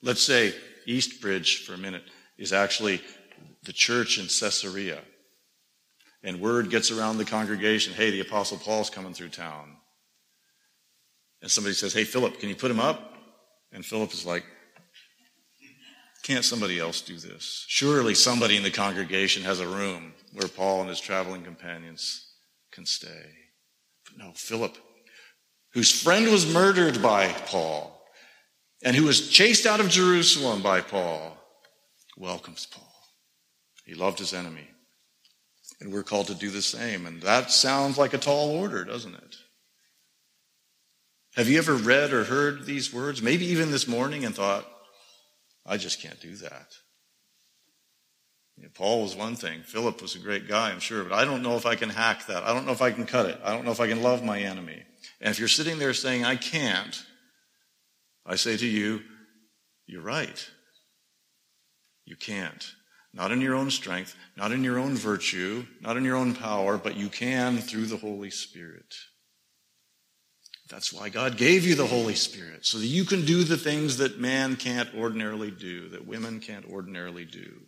Let's 0.01 0.21
say 0.21 0.53
Eastbridge, 0.85 1.65
for 1.65 1.73
a 1.73 1.77
minute, 1.77 2.03
is 2.37 2.53
actually 2.53 3.01
the 3.63 3.73
church 3.73 4.17
in 4.19 4.25
Caesarea. 4.25 5.01
And 6.23 6.39
word 6.39 6.69
gets 6.69 6.91
around 6.91 7.17
the 7.17 7.25
congregation, 7.25 7.93
hey, 7.93 8.11
the 8.11 8.21
Apostle 8.21 8.57
Paul's 8.57 8.89
coming 8.89 9.13
through 9.13 9.29
town. 9.29 9.75
And 11.41 11.49
somebody 11.49 11.73
says, 11.73 11.93
hey, 11.93 12.03
Philip, 12.05 12.39
can 12.39 12.49
you 12.49 12.55
put 12.55 12.71
him 12.71 12.79
up? 12.79 13.13
And 13.71 13.85
Philip 13.85 14.13
is 14.13 14.25
like, 14.25 14.45
can't 16.23 16.45
somebody 16.45 16.79
else 16.79 17.01
do 17.01 17.17
this? 17.17 17.65
Surely 17.67 18.15
somebody 18.15 18.55
in 18.55 18.63
the 18.63 18.71
congregation 18.71 19.43
has 19.43 19.59
a 19.59 19.67
room 19.67 20.13
where 20.31 20.47
Paul 20.47 20.81
and 20.81 20.89
his 20.89 21.01
traveling 21.01 21.43
companions 21.43 22.25
can 22.71 22.85
stay. 22.85 23.25
But 24.05 24.25
no, 24.25 24.31
Philip, 24.33 24.77
whose 25.73 25.91
friend 25.91 26.31
was 26.31 26.51
murdered 26.51 27.01
by 27.01 27.27
Paul, 27.27 28.01
and 28.83 28.95
who 28.95 29.03
was 29.03 29.29
chased 29.29 29.65
out 29.65 29.79
of 29.79 29.89
Jerusalem 29.89 30.61
by 30.61 30.81
Paul, 30.81 31.37
welcomes 32.17 32.65
Paul. 32.65 32.91
He 33.85 33.93
loved 33.93 34.19
his 34.19 34.33
enemy. 34.33 34.67
And 35.81 35.91
we're 35.91 36.03
called 36.03 36.27
to 36.27 36.35
do 36.35 36.49
the 36.49 36.61
same. 36.61 37.05
And 37.05 37.21
that 37.23 37.51
sounds 37.51 37.97
like 37.97 38.13
a 38.13 38.17
tall 38.17 38.51
order, 38.51 38.85
doesn't 38.85 39.15
it? 39.15 39.35
Have 41.35 41.49
you 41.49 41.57
ever 41.57 41.75
read 41.75 42.13
or 42.13 42.25
heard 42.25 42.65
these 42.65 42.93
words, 42.93 43.21
maybe 43.21 43.45
even 43.45 43.71
this 43.71 43.87
morning, 43.87 44.23
and 44.23 44.35
thought, 44.35 44.67
I 45.65 45.77
just 45.77 46.01
can't 46.01 46.19
do 46.19 46.35
that? 46.37 46.75
You 48.57 48.63
know, 48.63 48.69
Paul 48.73 49.03
was 49.03 49.15
one 49.15 49.35
thing. 49.35 49.61
Philip 49.63 50.01
was 50.01 50.15
a 50.15 50.19
great 50.19 50.47
guy, 50.47 50.71
I'm 50.71 50.79
sure, 50.79 51.03
but 51.03 51.13
I 51.13 51.25
don't 51.25 51.41
know 51.41 51.55
if 51.55 51.65
I 51.65 51.75
can 51.75 51.89
hack 51.89 52.27
that. 52.27 52.43
I 52.43 52.53
don't 52.53 52.65
know 52.65 52.71
if 52.71 52.81
I 52.81 52.91
can 52.91 53.05
cut 53.05 53.25
it. 53.25 53.39
I 53.43 53.51
don't 53.53 53.65
know 53.65 53.71
if 53.71 53.79
I 53.79 53.87
can 53.87 54.03
love 54.03 54.23
my 54.23 54.39
enemy. 54.41 54.83
And 55.21 55.31
if 55.31 55.39
you're 55.39 55.47
sitting 55.47 55.79
there 55.79 55.93
saying, 55.93 56.23
I 56.23 56.35
can't, 56.35 57.03
I 58.25 58.35
say 58.35 58.57
to 58.57 58.67
you, 58.67 59.01
you're 59.87 60.01
right. 60.01 60.49
You 62.05 62.15
can't. 62.15 62.71
Not 63.13 63.31
in 63.31 63.41
your 63.41 63.55
own 63.55 63.69
strength, 63.69 64.15
not 64.35 64.51
in 64.51 64.63
your 64.63 64.79
own 64.79 64.95
virtue, 64.95 65.65
not 65.81 65.97
in 65.97 66.03
your 66.03 66.15
own 66.15 66.35
power, 66.35 66.77
but 66.77 66.95
you 66.95 67.09
can 67.09 67.57
through 67.57 67.85
the 67.85 67.97
Holy 67.97 68.31
Spirit. 68.31 68.95
That's 70.73 70.91
why 70.91 71.09
God 71.09 71.37
gave 71.37 71.67
you 71.67 71.75
the 71.75 71.85
Holy 71.85 72.15
Spirit, 72.15 72.65
so 72.65 72.79
that 72.79 72.87
you 72.87 73.05
can 73.05 73.25
do 73.25 73.43
the 73.43 73.57
things 73.57 73.97
that 73.97 74.19
man 74.19 74.55
can't 74.55 74.89
ordinarily 74.95 75.51
do, 75.51 75.89
that 75.89 76.07
women 76.07 76.39
can't 76.39 76.65
ordinarily 76.65 77.25
do. 77.25 77.61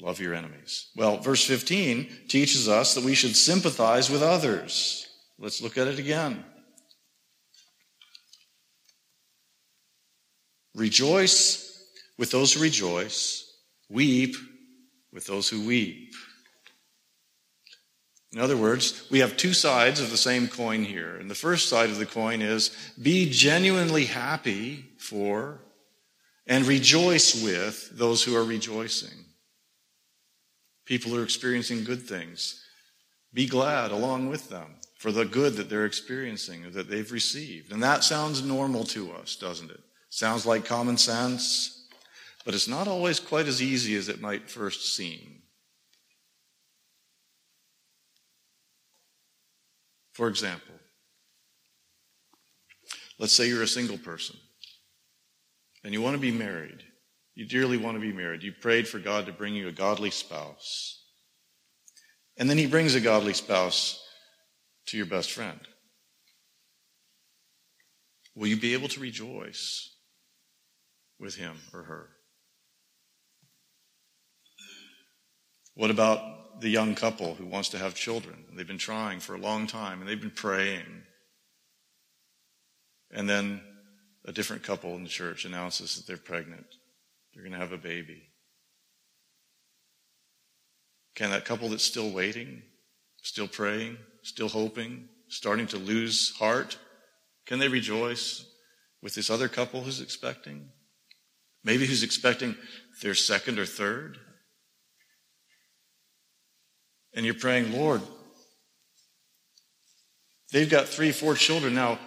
Love 0.00 0.20
your 0.20 0.32
enemies. 0.32 0.86
Well, 0.96 1.18
verse 1.18 1.44
15 1.44 2.10
teaches 2.28 2.66
us 2.66 2.94
that 2.94 3.04
we 3.04 3.14
should 3.14 3.36
sympathize 3.36 4.08
with 4.08 4.22
others. 4.22 5.06
Let's 5.38 5.60
look 5.60 5.76
at 5.76 5.86
it 5.86 5.98
again. 5.98 6.42
Rejoice 10.74 11.78
with 12.16 12.30
those 12.30 12.54
who 12.54 12.62
rejoice, 12.62 13.54
weep 13.90 14.34
with 15.12 15.26
those 15.26 15.50
who 15.50 15.66
weep. 15.66 16.14
In 18.32 18.40
other 18.40 18.56
words, 18.56 19.06
we 19.10 19.18
have 19.18 19.36
two 19.36 19.52
sides 19.52 20.00
of 20.00 20.10
the 20.10 20.16
same 20.16 20.48
coin 20.48 20.84
here. 20.84 21.16
And 21.16 21.30
the 21.30 21.34
first 21.34 21.68
side 21.68 21.90
of 21.90 21.98
the 21.98 22.06
coin 22.06 22.40
is 22.40 22.70
be 23.00 23.28
genuinely 23.30 24.06
happy 24.06 24.86
for 24.98 25.60
and 26.46 26.66
rejoice 26.66 27.42
with 27.42 27.90
those 27.92 28.24
who 28.24 28.34
are 28.34 28.44
rejoicing. 28.44 29.26
People 30.86 31.14
are 31.16 31.22
experiencing 31.22 31.84
good 31.84 32.02
things. 32.02 32.64
Be 33.34 33.46
glad 33.46 33.90
along 33.92 34.28
with 34.28 34.48
them 34.48 34.76
for 34.96 35.12
the 35.12 35.24
good 35.24 35.54
that 35.56 35.68
they're 35.68 35.84
experiencing, 35.84 36.64
or 36.64 36.70
that 36.70 36.88
they've 36.88 37.10
received. 37.10 37.72
And 37.72 37.82
that 37.82 38.04
sounds 38.04 38.44
normal 38.44 38.84
to 38.84 39.10
us, 39.12 39.34
doesn't 39.34 39.70
it? 39.70 39.80
Sounds 40.10 40.46
like 40.46 40.64
common 40.64 40.96
sense, 40.96 41.88
but 42.44 42.54
it's 42.54 42.68
not 42.68 42.86
always 42.86 43.18
quite 43.18 43.46
as 43.46 43.60
easy 43.60 43.96
as 43.96 44.08
it 44.08 44.20
might 44.20 44.48
first 44.48 44.94
seem. 44.94 45.41
For 50.12 50.28
example, 50.28 50.74
let's 53.18 53.32
say 53.32 53.48
you're 53.48 53.62
a 53.62 53.68
single 53.68 53.98
person 53.98 54.36
and 55.84 55.92
you 55.92 56.02
want 56.02 56.14
to 56.14 56.20
be 56.20 56.30
married. 56.30 56.82
You 57.34 57.46
dearly 57.46 57.78
want 57.78 57.96
to 57.96 58.00
be 58.00 58.12
married. 58.12 58.42
You 58.42 58.52
prayed 58.52 58.86
for 58.86 58.98
God 58.98 59.26
to 59.26 59.32
bring 59.32 59.54
you 59.54 59.68
a 59.68 59.72
godly 59.72 60.10
spouse. 60.10 61.02
And 62.36 62.48
then 62.48 62.58
he 62.58 62.66
brings 62.66 62.94
a 62.94 63.00
godly 63.00 63.32
spouse 63.32 64.02
to 64.86 64.96
your 64.96 65.06
best 65.06 65.32
friend. 65.32 65.60
Will 68.34 68.48
you 68.48 68.58
be 68.58 68.74
able 68.74 68.88
to 68.88 69.00
rejoice 69.00 69.94
with 71.18 71.36
him 71.36 71.56
or 71.72 71.82
her? 71.84 72.08
What 75.74 75.90
about 75.90 76.41
the 76.62 76.70
young 76.70 76.94
couple 76.94 77.34
who 77.34 77.44
wants 77.44 77.68
to 77.70 77.78
have 77.78 77.94
children? 77.94 78.44
They've 78.54 78.66
been 78.66 78.78
trying 78.78 79.20
for 79.20 79.34
a 79.34 79.38
long 79.38 79.66
time 79.66 80.00
and 80.00 80.08
they've 80.08 80.20
been 80.20 80.30
praying. 80.30 81.02
And 83.10 83.28
then 83.28 83.60
a 84.24 84.32
different 84.32 84.62
couple 84.62 84.94
in 84.94 85.02
the 85.02 85.08
church 85.08 85.44
announces 85.44 85.96
that 85.96 86.06
they're 86.06 86.16
pregnant. 86.16 86.66
They're 87.34 87.42
going 87.42 87.52
to 87.52 87.58
have 87.58 87.72
a 87.72 87.78
baby. 87.78 88.22
Can 91.14 91.30
that 91.30 91.44
couple 91.44 91.68
that's 91.68 91.84
still 91.84 92.10
waiting, 92.10 92.62
still 93.22 93.48
praying, 93.48 93.98
still 94.22 94.48
hoping, 94.48 95.08
starting 95.28 95.66
to 95.66 95.78
lose 95.78 96.34
heart, 96.38 96.78
can 97.44 97.58
they 97.58 97.68
rejoice 97.68 98.46
with 99.02 99.14
this 99.14 99.28
other 99.28 99.48
couple 99.48 99.82
who's 99.82 100.00
expecting? 100.00 100.68
Maybe 101.64 101.86
who's 101.86 102.02
expecting 102.02 102.56
their 103.02 103.14
second 103.14 103.58
or 103.58 103.66
third? 103.66 104.18
And 107.14 107.26
you're 107.26 107.34
praying, 107.34 107.72
Lord, 107.72 108.00
they've 110.52 110.70
got 110.70 110.88
three, 110.88 111.12
four 111.12 111.34
children 111.34 111.74
now. 111.74 111.98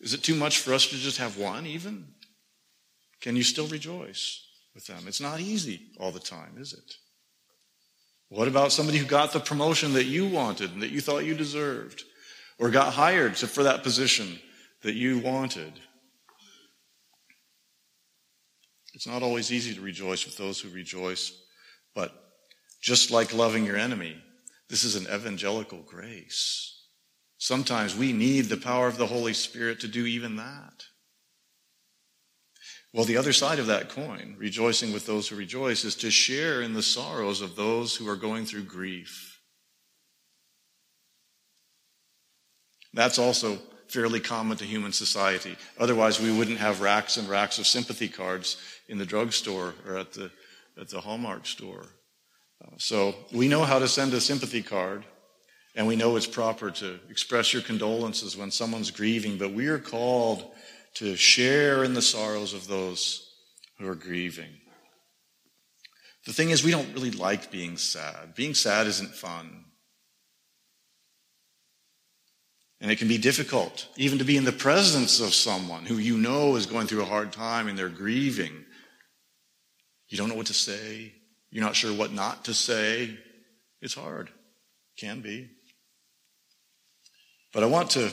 Is 0.00 0.14
it 0.14 0.22
too 0.22 0.34
much 0.34 0.58
for 0.58 0.74
us 0.74 0.86
to 0.88 0.96
just 0.96 1.18
have 1.18 1.38
one, 1.38 1.66
even? 1.66 2.06
Can 3.20 3.36
you 3.36 3.42
still 3.42 3.66
rejoice 3.66 4.46
with 4.74 4.86
them? 4.86 5.04
It's 5.06 5.20
not 5.20 5.40
easy 5.40 5.80
all 5.98 6.12
the 6.12 6.20
time, 6.20 6.56
is 6.58 6.72
it? 6.72 6.94
What 8.28 8.48
about 8.48 8.72
somebody 8.72 8.98
who 8.98 9.06
got 9.06 9.32
the 9.32 9.40
promotion 9.40 9.92
that 9.94 10.04
you 10.04 10.26
wanted 10.26 10.72
and 10.72 10.82
that 10.82 10.90
you 10.90 11.00
thought 11.00 11.24
you 11.24 11.34
deserved? 11.34 12.02
Or 12.58 12.70
got 12.70 12.92
hired 12.92 13.36
for 13.36 13.64
that 13.64 13.82
position 13.82 14.38
that 14.82 14.94
you 14.94 15.18
wanted? 15.18 15.72
It's 18.94 19.06
not 19.06 19.22
always 19.22 19.52
easy 19.52 19.74
to 19.74 19.80
rejoice 19.80 20.24
with 20.24 20.36
those 20.36 20.60
who 20.60 20.68
rejoice, 20.68 21.32
but 21.94 22.12
just 22.80 23.10
like 23.10 23.34
loving 23.34 23.64
your 23.64 23.76
enemy, 23.76 24.16
this 24.68 24.84
is 24.84 24.96
an 24.96 25.06
evangelical 25.12 25.82
grace. 25.82 26.70
Sometimes 27.38 27.96
we 27.96 28.12
need 28.12 28.46
the 28.46 28.56
power 28.56 28.86
of 28.86 28.96
the 28.96 29.06
Holy 29.06 29.34
Spirit 29.34 29.80
to 29.80 29.88
do 29.88 30.06
even 30.06 30.36
that. 30.36 30.84
Well, 32.92 33.04
the 33.04 33.16
other 33.16 33.32
side 33.32 33.58
of 33.58 33.66
that 33.66 33.88
coin, 33.88 34.36
rejoicing 34.38 34.92
with 34.92 35.04
those 35.04 35.28
who 35.28 35.36
rejoice, 35.36 35.84
is 35.84 35.96
to 35.96 36.10
share 36.10 36.62
in 36.62 36.74
the 36.74 36.82
sorrows 36.82 37.40
of 37.40 37.56
those 37.56 37.96
who 37.96 38.08
are 38.08 38.16
going 38.16 38.46
through 38.46 38.62
grief. 38.62 39.40
That's 42.92 43.18
also 43.18 43.58
fairly 43.88 44.20
common 44.20 44.56
to 44.58 44.64
human 44.64 44.92
society. 44.92 45.56
Otherwise, 45.78 46.20
we 46.20 46.30
wouldn't 46.30 46.58
have 46.58 46.80
racks 46.80 47.16
and 47.16 47.28
racks 47.28 47.58
of 47.58 47.66
sympathy 47.66 48.08
cards 48.08 48.56
in 48.88 48.98
the 48.98 49.04
drugstore 49.04 49.74
or 49.86 49.98
at 49.98 50.12
the, 50.12 50.30
at 50.80 50.88
the 50.88 51.00
Hallmark 51.00 51.46
store. 51.46 51.86
So 52.78 53.14
we 53.32 53.48
know 53.48 53.64
how 53.64 53.78
to 53.78 53.88
send 53.88 54.12
a 54.14 54.20
sympathy 54.20 54.62
card, 54.62 55.04
and 55.76 55.86
we 55.86 55.96
know 55.96 56.16
it's 56.16 56.26
proper 56.26 56.70
to 56.72 56.98
express 57.08 57.52
your 57.52 57.62
condolences 57.62 58.36
when 58.36 58.50
someone's 58.50 58.90
grieving, 58.90 59.38
but 59.38 59.52
we 59.52 59.68
are 59.68 59.78
called 59.78 60.50
to 60.94 61.16
share 61.16 61.84
in 61.84 61.94
the 61.94 62.02
sorrows 62.02 62.52
of 62.52 62.66
those 62.66 63.32
who 63.78 63.88
are 63.88 63.94
grieving. 63.94 64.50
The 66.26 66.32
thing 66.32 66.50
is, 66.50 66.64
we 66.64 66.70
don't 66.70 66.92
really 66.94 67.10
like 67.10 67.50
being 67.50 67.76
sad. 67.76 68.34
Being 68.34 68.54
sad 68.54 68.86
isn't 68.86 69.14
fun. 69.14 69.64
And 72.80 72.90
it 72.90 72.98
can 72.98 73.08
be 73.08 73.18
difficult, 73.18 73.88
even 73.96 74.18
to 74.18 74.24
be 74.24 74.36
in 74.36 74.44
the 74.44 74.52
presence 74.52 75.20
of 75.20 75.34
someone 75.34 75.84
who 75.84 75.96
you 75.96 76.16
know 76.16 76.56
is 76.56 76.66
going 76.66 76.86
through 76.86 77.02
a 77.02 77.06
hard 77.06 77.32
time 77.32 77.68
and 77.68 77.78
they're 77.78 77.88
grieving. 77.88 78.64
You 80.08 80.18
don't 80.18 80.28
know 80.28 80.34
what 80.34 80.46
to 80.46 80.54
say. 80.54 81.14
You're 81.54 81.62
not 81.62 81.76
sure 81.76 81.94
what 81.94 82.12
not 82.12 82.46
to 82.46 82.52
say. 82.52 83.16
It's 83.80 83.94
hard. 83.94 84.28
Can 84.98 85.20
be. 85.20 85.50
But 87.52 87.62
I 87.62 87.66
want 87.66 87.90
to 87.90 88.12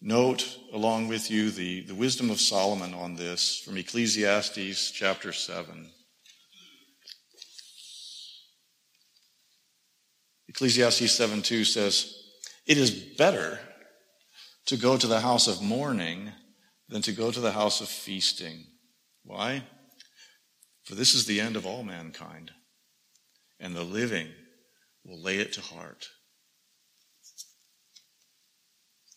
note 0.00 0.58
along 0.72 1.06
with 1.06 1.30
you 1.30 1.52
the, 1.52 1.82
the 1.82 1.94
wisdom 1.94 2.28
of 2.28 2.40
Solomon 2.40 2.92
on 2.92 3.14
this 3.14 3.56
from 3.56 3.76
Ecclesiastes 3.76 4.90
chapter 4.90 5.32
7. 5.32 5.86
Ecclesiastes 10.48 11.12
7 11.12 11.40
2 11.40 11.64
says, 11.64 12.20
It 12.66 12.78
is 12.78 12.90
better 12.90 13.60
to 14.66 14.76
go 14.76 14.96
to 14.96 15.06
the 15.06 15.20
house 15.20 15.46
of 15.46 15.62
mourning 15.62 16.32
than 16.88 17.02
to 17.02 17.12
go 17.12 17.30
to 17.30 17.40
the 17.40 17.52
house 17.52 17.80
of 17.80 17.86
feasting. 17.86 18.64
Why? 19.22 19.62
For 20.84 20.94
this 20.94 21.14
is 21.14 21.26
the 21.26 21.40
end 21.40 21.56
of 21.56 21.66
all 21.66 21.84
mankind, 21.84 22.50
and 23.60 23.74
the 23.74 23.84
living 23.84 24.28
will 25.04 25.22
lay 25.22 25.38
it 25.38 25.52
to 25.54 25.60
heart. 25.60 26.08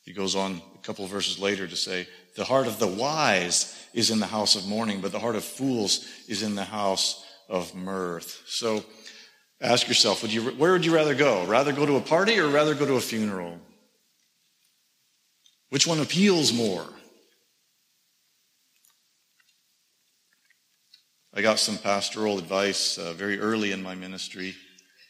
He 0.04 0.14
goes 0.14 0.36
on 0.36 0.62
a 0.76 0.86
couple 0.86 1.08
verses 1.08 1.40
later 1.40 1.68
to 1.68 1.76
say, 1.76 2.08
The 2.36 2.44
heart 2.44 2.68
of 2.68 2.78
the 2.78 2.88
wise 2.88 3.76
is 3.94 4.12
in 4.12 4.20
the 4.20 4.28
house 4.28 4.56
of 4.56 4.68
mourning, 4.68 5.02
but 5.02 5.12
the 5.12 5.20
heart 5.20 5.36
of 5.36 5.44
fools 5.44 6.06
is 6.28 6.44
in 6.44 6.54
the 6.54 6.64
house 6.64 7.26
of 7.50 7.74
mirth. 7.74 8.44
So 8.46 8.84
ask 9.62 9.88
yourself, 9.88 10.22
would 10.22 10.32
you, 10.32 10.52
where 10.52 10.74
would 10.74 10.86
you 10.86 10.94
rather 10.94 11.16
go? 11.16 11.46
Rather 11.46 11.74
go 11.74 11.86
to 11.86 11.96
a 11.96 12.02
party 12.02 12.40
or 12.40 12.48
rather 12.48 12.76
go 12.76 12.86
to 12.86 12.96
a 12.96 13.02
funeral? 13.02 13.60
Which 15.70 15.88
one 15.88 16.00
appeals 16.00 16.54
more? 16.54 16.88
I 21.38 21.42
got 21.42 21.60
some 21.60 21.78
pastoral 21.78 22.40
advice 22.40 22.98
uh, 22.98 23.12
very 23.12 23.40
early 23.40 23.74
in 23.74 23.84
my 23.84 23.94
ministry 23.94 24.56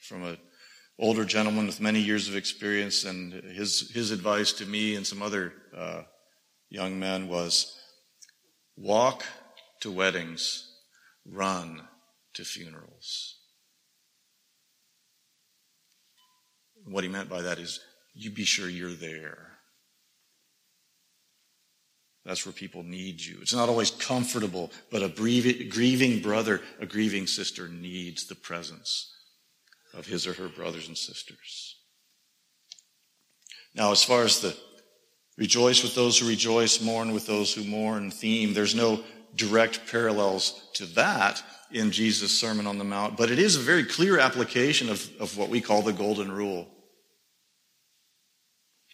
from 0.02 0.24
an 0.24 0.38
older 0.98 1.24
gentleman 1.24 1.68
with 1.68 1.80
many 1.80 2.00
years 2.00 2.28
of 2.28 2.36
experience, 2.36 3.04
and 3.04 3.32
his, 3.32 3.92
his 3.92 4.10
advice 4.10 4.52
to 4.54 4.66
me 4.66 4.96
and 4.96 5.06
some 5.06 5.22
other 5.22 5.54
uh, 5.78 6.02
young 6.70 6.98
men 6.98 7.28
was 7.28 7.80
walk 8.76 9.24
to 9.82 9.92
weddings, 9.92 10.80
run 11.26 11.82
to 12.34 12.44
funerals. 12.44 13.36
what 16.88 17.04
he 17.04 17.10
meant 17.10 17.30
by 17.30 17.42
that 17.42 17.58
is 17.58 17.80
you 18.14 18.30
be 18.30 18.46
sure 18.46 18.70
you're 18.70 18.92
there. 18.92 19.55
That's 22.26 22.46
where 22.46 22.54
people 22.54 22.82
need 22.82 23.22
you. 23.22 23.38
It's 23.42 23.54
not 23.54 23.70
always 23.70 23.92
comfortable, 23.92 24.72
but 24.92 25.04
a 25.04 25.10
grieving 25.10 26.22
brother, 26.22 26.62
a 26.80 26.86
grieving 26.86 27.28
sister 27.28 27.68
needs 27.68 28.26
the 28.26 28.36
presence 28.36 29.14
of 29.94 30.08
his 30.08 30.26
or 30.26 30.34
her 30.34 30.50
brothers 30.50 30.88
and 30.88 30.98
sisters. 30.98 31.78
Now, 33.76 33.92
as 33.92 34.04
far 34.04 34.24
as 34.24 34.40
the 34.40 34.58
rejoice 35.38 35.84
with 35.84 35.94
those 35.94 36.18
who 36.18 36.28
rejoice, 36.28 36.82
mourn 36.82 37.12
with 37.12 37.28
those 37.28 37.54
who 37.54 37.64
mourn 37.64 38.10
theme, 38.10 38.54
there's 38.54 38.74
no 38.74 39.04
direct 39.36 39.82
parallels 39.92 40.70
to 40.74 40.86
that 40.88 41.44
in 41.72 41.92
Jesus' 41.92 42.40
Sermon 42.40 42.66
on 42.66 42.78
the 42.78 42.84
Mount, 42.84 43.18
but 43.18 43.30
it 43.30 43.38
is 43.38 43.56
a 43.56 43.60
very 43.60 43.84
clear 43.84 44.18
application 44.18 44.90
of, 44.90 45.10
of 45.20 45.38
what 45.38 45.50
we 45.50 45.62
call 45.62 45.82
the 45.82 45.94
golden 45.94 46.32
rule. 46.32 46.70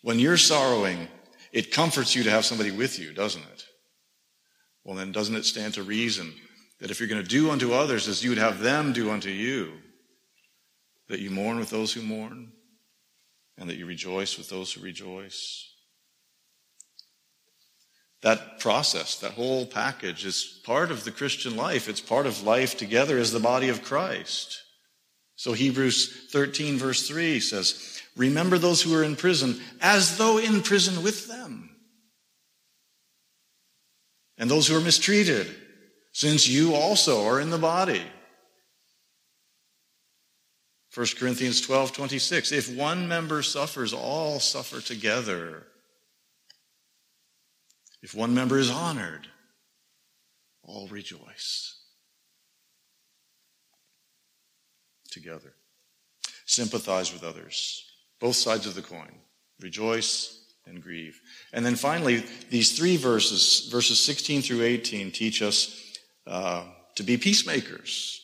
When 0.02 0.20
you're 0.20 0.38
sorrowing, 0.38 1.08
it 1.52 1.72
comforts 1.72 2.16
you 2.16 2.24
to 2.24 2.32
have 2.32 2.46
somebody 2.46 2.72
with 2.72 3.00
you, 3.00 3.14
doesn't 3.14 3.44
it? 3.54 3.66
Well, 4.84 4.96
then 4.96 5.12
doesn't 5.12 5.36
it 5.36 5.46
stand 5.46 5.76
to 5.76 5.84
reason 5.84 6.34
that 6.80 6.92
if 6.92 7.00
you're 7.00 7.10
going 7.10 7.22
to 7.22 7.28
do 7.28 7.52
unto 7.52 7.74
others 7.74 8.08
as 8.08 8.24
you 8.24 8.32
would 8.32 8.40
have 8.40 8.60
them 8.60 8.94
do 8.94 9.12
unto 9.12 9.30
you, 9.30 9.74
that 11.08 11.20
you 11.20 11.30
mourn 11.30 11.60
with 11.60 11.70
those 11.70 11.94
who 11.94 12.02
mourn, 12.02 12.52
and 13.58 13.70
that 13.70 13.76
you 13.76 13.86
rejoice 13.86 14.38
with 14.38 14.50
those 14.50 14.74
who 14.74 14.82
rejoice. 14.82 15.68
That 18.22 18.60
process, 18.60 19.20
that 19.20 19.34
whole 19.34 19.66
package 19.66 20.26
is 20.26 20.62
part 20.64 20.92
of 20.92 21.04
the 21.04 21.12
Christian 21.12 21.56
life. 21.56 21.90
It's 21.90 22.02
part 22.02 22.26
of 22.26 22.44
life 22.44 22.78
together 22.78 23.18
as 23.18 23.32
the 23.32 23.40
body 23.40 23.70
of 23.70 23.84
Christ. 23.84 24.64
So 25.36 25.54
Hebrews 25.54 26.28
13 26.32 26.78
verse 26.78 27.08
3 27.08 27.40
says, 27.40 28.01
remember 28.16 28.58
those 28.58 28.82
who 28.82 28.96
are 28.96 29.04
in 29.04 29.16
prison 29.16 29.60
as 29.82 30.18
though 30.18 30.38
in 30.38 30.62
prison 30.62 31.04
with 31.04 31.28
them. 31.28 31.70
And 34.38 34.50
those 34.50 34.68
who 34.68 34.76
are 34.76 34.82
mistreated, 34.82 35.48
since 36.14 36.48
you 36.48 36.74
also 36.74 37.26
are 37.26 37.40
in 37.40 37.52
the 37.52 37.58
body. 37.58 38.02
1 40.94 41.08
Corinthians 41.18 41.62
12, 41.62 41.94
26. 41.94 42.52
If 42.52 42.76
one 42.76 43.08
member 43.08 43.42
suffers, 43.44 43.94
all 43.94 44.40
suffer 44.40 44.82
together. 44.82 45.68
If 48.02 48.16
one 48.16 48.34
member 48.34 48.58
is 48.58 48.70
honored, 48.70 49.28
all 50.64 50.88
rejoice 50.88 51.78
together. 55.12 55.54
Sympathize 56.46 57.14
with 57.14 57.24
others. 57.24 57.91
Both 58.22 58.36
sides 58.38 58.68
of 58.68 58.76
the 58.76 58.82
coin. 58.82 59.12
Rejoice 59.60 60.46
and 60.66 60.82
grieve. 60.82 61.20
And 61.52 61.66
then 61.66 61.76
finally, 61.76 62.24
these 62.50 62.78
three 62.78 62.96
verses, 62.96 63.68
verses 63.72 64.00
16 64.04 64.44
through 64.44 64.62
18, 64.62 65.12
teach 65.12 65.42
us 65.42 65.98
uh, 66.28 66.64
to 66.96 67.04
be 67.04 67.18
peacemakers. 67.18 68.20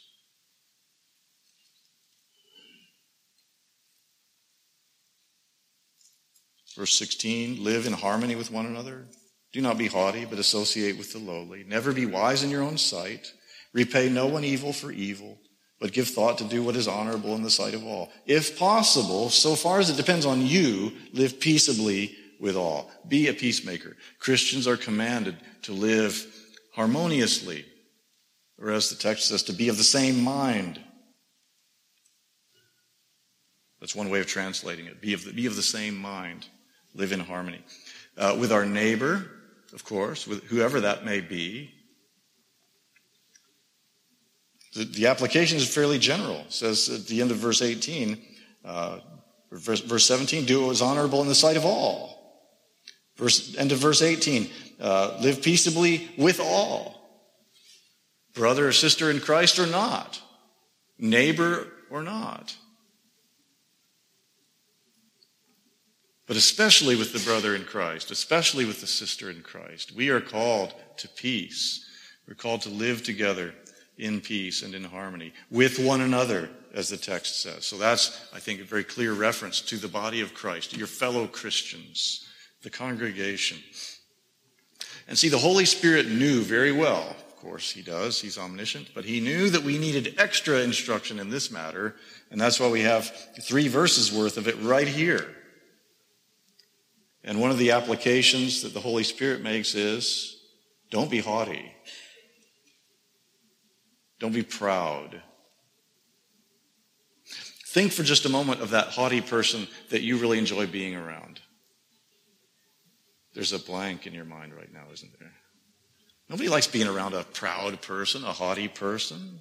Verse 6.76 6.96
16, 6.98 7.64
live 7.64 7.88
in 7.88 7.94
harmony 7.94 8.36
with 8.36 8.52
one 8.52 8.68
another. 8.68 9.08
Do 9.52 9.62
not 9.62 9.80
be 9.80 9.88
haughty, 9.88 10.26
but 10.26 10.38
associate 10.38 10.96
with 10.96 11.12
the 11.12 11.18
lowly. 11.18 11.64
Never 11.64 11.92
be 11.92 12.06
wise 12.06 12.44
in 12.44 12.52
your 12.52 12.62
own 12.62 12.78
sight. 12.78 13.34
Repay 13.74 14.10
no 14.10 14.28
one 14.28 14.44
evil 14.44 14.74
for 14.74 14.92
evil. 14.92 15.40
But 15.80 15.94
give 15.94 16.08
thought 16.08 16.38
to 16.40 16.44
do 16.44 16.64
what 16.64 16.76
is 16.76 16.88
honorable 16.88 17.36
in 17.36 17.44
the 17.44 17.50
sight 17.50 17.74
of 17.74 17.86
all. 17.86 18.12
If 18.26 18.58
possible, 18.58 19.30
so 19.30 19.56
far 19.56 19.80
as 19.80 19.90
it 19.90 19.98
depends 19.98 20.26
on 20.26 20.46
you, 20.46 20.92
live 21.14 21.40
peaceably 21.40 22.16
with 22.40 22.56
all. 22.56 22.90
Be 23.08 23.28
a 23.28 23.34
peacemaker. 23.34 23.96
Christians 24.20 24.68
are 24.68 24.78
commanded 24.78 25.38
to 25.64 25.74
live 25.74 26.26
harmoniously, 26.74 27.66
or 28.60 28.72
as 28.72 28.90
the 28.90 28.96
text 28.96 29.28
says, 29.28 29.44
to 29.44 29.54
be 29.54 29.70
of 29.70 29.78
the 29.78 29.84
same 29.84 30.24
mind. 30.24 30.80
That's 33.80 33.96
one 33.96 34.10
way 34.10 34.20
of 34.20 34.28
translating 34.28 34.88
it. 34.88 35.02
Be 35.02 35.14
of 35.14 35.24
the, 35.24 35.34
be 35.34 35.46
of 35.46 35.56
the 35.56 35.62
same 35.62 35.96
mind. 35.96 36.48
Live 36.96 37.12
in 37.12 37.20
harmony. 37.20 37.62
Uh, 38.18 38.36
with 38.40 38.52
our 38.52 38.66
neighbor, 38.66 39.28
of 39.74 39.84
course, 39.84 40.26
with 40.26 40.44
whoever 40.46 40.82
that 40.82 41.06
may 41.06 41.22
be, 41.22 41.72
the, 44.78 44.86
the 44.86 45.08
application 45.08 45.58
is 45.58 45.68
fairly 45.68 45.98
general. 45.98 46.38
It 46.42 46.54
says 46.54 46.90
at 46.90 47.08
the 47.08 47.22
end 47.22 47.32
of 47.32 47.38
verse 47.38 47.62
18, 47.62 48.22
uh, 48.64 49.00
verse, 49.52 49.80
verse 49.80 50.06
17, 50.06 50.46
do 50.46 50.66
what 50.66 50.72
is 50.72 50.82
honorable 50.82 51.22
in 51.22 51.28
the 51.28 51.36
sight 51.36 51.58
of 51.58 51.66
all. 51.66 52.46
Verse, 53.16 53.58
end 53.58 53.72
of 53.72 53.80
verse 53.80 54.04
18, 54.04 54.48
uh, 54.80 55.18
live 55.20 55.42
peaceably 55.42 56.10
with 56.18 56.40
all. 56.40 56.96
Brother 58.36 58.68
or 58.68 58.72
sister 58.72 59.10
in 59.10 59.20
Christ 59.20 59.58
or 59.58 59.66
not. 59.66 60.22
Neighbor 61.00 61.68
or 61.90 62.04
not. 62.04 62.56
But 66.28 66.38
especially 66.38 66.96
with 66.96 67.14
the 67.14 67.26
brother 67.26 67.56
in 67.56 67.64
Christ, 67.64 68.12
especially 68.12 68.66
with 68.66 68.82
the 68.82 68.88
sister 68.88 69.32
in 69.32 69.42
Christ, 69.42 69.96
we 69.96 70.10
are 70.10 70.22
called 70.22 70.76
to 70.98 71.08
peace. 71.08 71.84
We're 72.28 72.36
called 72.36 72.62
to 72.64 72.70
live 72.70 73.02
together 73.02 73.56
in 73.98 74.22
peace 74.22 74.62
and 74.62 74.76
in 74.76 74.84
harmony 74.84 75.34
with 75.50 75.80
one 75.80 76.02
another, 76.02 76.50
as 76.74 76.90
the 76.90 76.98
text 76.98 77.42
says. 77.42 77.66
So 77.66 77.78
that's, 77.78 78.28
I 78.34 78.40
think, 78.40 78.62
a 78.62 78.64
very 78.64 78.84
clear 78.84 79.14
reference 79.14 79.62
to 79.62 79.78
the 79.78 79.88
body 79.88 80.22
of 80.22 80.34
Christ, 80.34 80.78
your 80.78 80.88
fellow 80.88 81.28
Christians, 81.28 82.28
the 82.62 82.70
congregation. 82.70 83.58
And 85.08 85.18
see, 85.18 85.30
the 85.30 85.38
Holy 85.38 85.66
Spirit 85.66 86.08
knew 86.08 86.42
very 86.42 86.72
well, 86.72 87.10
of 87.10 87.36
course 87.38 87.72
he 87.72 87.82
does, 87.82 88.20
he's 88.20 88.38
omniscient, 88.38 88.90
but 88.94 89.06
he 89.06 89.20
knew 89.20 89.50
that 89.50 89.64
we 89.64 89.78
needed 89.78 90.16
extra 90.18 90.60
instruction 90.62 91.20
in 91.20 91.30
this 91.30 91.50
matter, 91.50 91.96
and 92.30 92.40
that's 92.40 92.60
why 92.60 92.70
we 92.70 92.82
have 92.82 93.12
three 93.42 93.68
verses 93.68 94.12
worth 94.12 94.38
of 94.38 94.48
it 94.48 94.60
right 94.62 94.88
here. 94.88 95.34
And 97.24 97.42
one 97.42 97.52
of 97.52 97.58
the 97.58 97.72
applications 97.72 98.62
that 98.62 98.74
the 98.74 98.80
Holy 98.80 99.04
Spirit 99.04 99.42
makes 99.42 99.76
is 99.76 100.42
don't 100.90 101.12
be 101.12 101.20
haughty. 101.20 101.72
Don't 104.20 104.34
be 104.34 104.44
proud. 104.44 105.22
Think 107.68 107.92
for 107.92 108.04
just 108.04 108.26
a 108.26 108.30
moment 108.30 108.62
of 108.62 108.72
that 108.72 108.88
haughty 108.88 109.22
person 109.22 109.68
that 109.90 110.02
you 110.02 110.18
really 110.18 110.40
enjoy 110.40 110.66
being 110.66 110.96
around. 110.96 111.40
There's 113.34 113.54
a 113.54 113.60
blank 113.60 114.08
in 114.08 114.14
your 114.14 114.26
mind 114.26 114.54
right 114.56 114.72
now, 114.74 114.86
isn't 114.92 115.12
there? 115.20 115.34
Nobody 116.30 116.50
likes 116.50 116.68
being 116.68 116.88
around 116.88 117.14
a 117.14 117.24
proud 117.24 117.82
person, 117.82 118.24
a 118.24 118.34
haughty 118.34 118.68
person. 118.68 119.40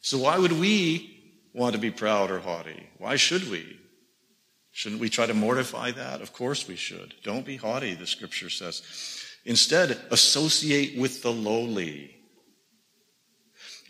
So 0.00 0.18
why 0.18 0.38
would 0.38 0.52
we 0.52 1.14
want 1.52 1.74
to 1.74 1.80
be 1.80 1.90
proud 1.90 2.30
or 2.30 2.40
haughty? 2.40 2.88
Why 2.98 3.16
should 3.16 3.50
we? 3.50 3.78
Shouldn't 4.72 5.00
we 5.00 5.08
try 5.08 5.26
to 5.26 5.34
mortify 5.34 5.92
that? 5.92 6.20
Of 6.20 6.32
course 6.32 6.66
we 6.66 6.74
should. 6.74 7.14
Don't 7.22 7.46
be 7.46 7.56
haughty, 7.56 7.94
the 7.94 8.06
scripture 8.06 8.50
says. 8.50 8.82
Instead, 9.44 10.00
associate 10.10 10.98
with 10.98 11.22
the 11.22 11.30
lowly. 11.30 12.16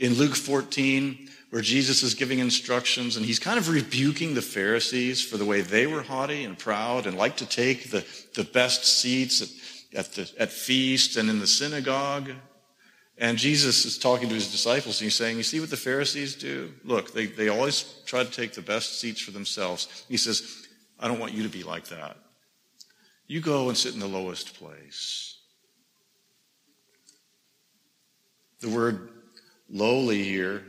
In 0.04 0.12
Luke 0.16 0.36
14, 0.36 1.30
where 1.48 1.62
Jesus 1.62 2.02
is 2.02 2.12
giving 2.12 2.38
instructions 2.38 3.16
and 3.16 3.24
he's 3.24 3.38
kind 3.38 3.58
of 3.58 3.70
rebuking 3.70 4.34
the 4.34 4.42
Pharisees 4.42 5.24
for 5.24 5.38
the 5.38 5.46
way 5.46 5.62
they 5.62 5.86
were 5.86 6.02
haughty 6.02 6.44
and 6.44 6.58
proud 6.58 7.06
and 7.06 7.16
liked 7.16 7.38
to 7.38 7.46
take 7.46 7.90
the, 7.90 8.04
the 8.34 8.44
best 8.44 8.84
seats 8.84 9.40
at, 9.40 9.98
at, 9.98 10.12
the, 10.12 10.30
at 10.38 10.52
feasts 10.52 11.16
and 11.16 11.30
in 11.30 11.38
the 11.38 11.46
synagogue. 11.46 12.32
And 13.16 13.38
Jesus 13.38 13.86
is 13.86 13.96
talking 13.96 14.28
to 14.28 14.34
his 14.34 14.50
disciples 14.52 15.00
and 15.00 15.06
he's 15.06 15.14
saying, 15.14 15.38
You 15.38 15.42
see 15.42 15.58
what 15.58 15.70
the 15.70 15.76
Pharisees 15.78 16.34
do? 16.34 16.74
Look, 16.84 17.14
they, 17.14 17.24
they 17.24 17.48
always 17.48 18.02
try 18.04 18.24
to 18.24 18.30
take 18.30 18.52
the 18.52 18.60
best 18.60 19.00
seats 19.00 19.22
for 19.22 19.30
themselves. 19.30 20.04
He 20.06 20.18
says, 20.18 20.66
I 21.00 21.08
don't 21.08 21.18
want 21.18 21.32
you 21.32 21.44
to 21.44 21.48
be 21.48 21.62
like 21.62 21.86
that. 21.86 22.18
You 23.26 23.40
go 23.40 23.70
and 23.70 23.78
sit 23.78 23.94
in 23.94 24.00
the 24.00 24.06
lowest 24.06 24.52
place. 24.58 25.38
The 28.60 28.68
word 28.68 29.13
lowly 29.68 30.22
here, 30.22 30.62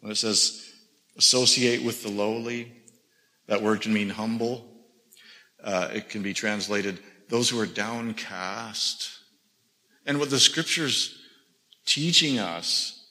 when 0.00 0.12
it 0.12 0.16
says 0.16 0.72
associate 1.16 1.82
with 1.82 2.02
the 2.02 2.10
lowly, 2.10 2.72
that 3.46 3.62
word 3.62 3.80
can 3.80 3.92
mean 3.92 4.10
humble. 4.10 4.64
Uh, 5.62 5.88
it 5.92 6.08
can 6.08 6.22
be 6.22 6.34
translated 6.34 6.98
those 7.28 7.48
who 7.48 7.58
are 7.58 7.66
downcast. 7.66 9.10
And 10.04 10.18
what 10.18 10.30
the 10.30 10.38
scripture's 10.38 11.18
teaching 11.86 12.38
us 12.38 13.04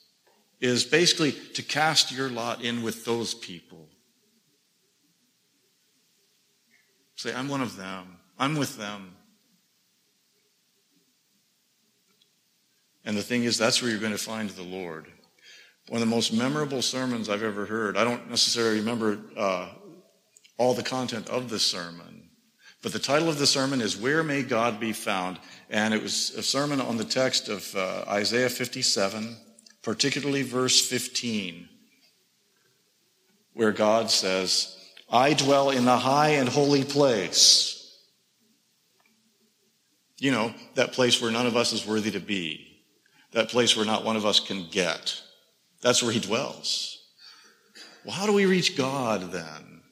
is 0.60 0.84
basically 0.84 1.32
to 1.54 1.62
cast 1.62 2.12
your 2.12 2.30
lot 2.30 2.62
in 2.62 2.82
with 2.82 3.04
those 3.04 3.34
people. 3.34 3.88
Say, 7.16 7.34
I'm 7.34 7.48
one 7.48 7.62
of 7.62 7.76
them. 7.76 8.18
I'm 8.38 8.56
with 8.56 8.76
them. 8.76 9.16
And 13.06 13.16
the 13.16 13.22
thing 13.22 13.44
is, 13.44 13.56
that's 13.56 13.80
where 13.80 13.90
you're 13.90 14.00
going 14.00 14.12
to 14.12 14.18
find 14.18 14.50
the 14.50 14.64
Lord. 14.64 15.06
One 15.88 16.02
of 16.02 16.08
the 16.08 16.14
most 16.14 16.32
memorable 16.32 16.82
sermons 16.82 17.28
I've 17.28 17.44
ever 17.44 17.64
heard. 17.64 17.96
I 17.96 18.02
don't 18.02 18.28
necessarily 18.28 18.80
remember 18.80 19.20
uh, 19.36 19.68
all 20.58 20.74
the 20.74 20.82
content 20.82 21.28
of 21.28 21.48
the 21.48 21.60
sermon, 21.60 22.30
but 22.82 22.92
the 22.92 22.98
title 22.98 23.28
of 23.28 23.38
the 23.38 23.46
sermon 23.46 23.80
is 23.80 23.96
Where 23.96 24.24
May 24.24 24.42
God 24.42 24.80
Be 24.80 24.92
Found? 24.92 25.38
And 25.70 25.94
it 25.94 26.02
was 26.02 26.30
a 26.30 26.42
sermon 26.42 26.80
on 26.80 26.96
the 26.96 27.04
text 27.04 27.48
of 27.48 27.74
uh, 27.76 28.04
Isaiah 28.08 28.48
57, 28.48 29.36
particularly 29.82 30.42
verse 30.42 30.84
15, 30.84 31.68
where 33.52 33.72
God 33.72 34.10
says, 34.10 34.76
I 35.08 35.34
dwell 35.34 35.70
in 35.70 35.84
the 35.84 35.96
high 35.96 36.30
and 36.30 36.48
holy 36.48 36.82
place. 36.82 37.72
You 40.18 40.32
know, 40.32 40.52
that 40.74 40.92
place 40.92 41.22
where 41.22 41.30
none 41.30 41.46
of 41.46 41.56
us 41.56 41.72
is 41.72 41.86
worthy 41.86 42.10
to 42.10 42.20
be 42.20 42.75
that 43.36 43.50
place 43.50 43.76
where 43.76 43.84
not 43.84 44.02
one 44.02 44.16
of 44.16 44.24
us 44.24 44.40
can 44.40 44.66
get. 44.70 45.20
That's 45.82 46.02
where 46.02 46.10
he 46.10 46.20
dwells. 46.20 46.96
Well, 48.02 48.14
how 48.14 48.24
do 48.24 48.32
we 48.32 48.46
reach 48.46 48.78
God 48.78 49.30
then? 49.30 49.82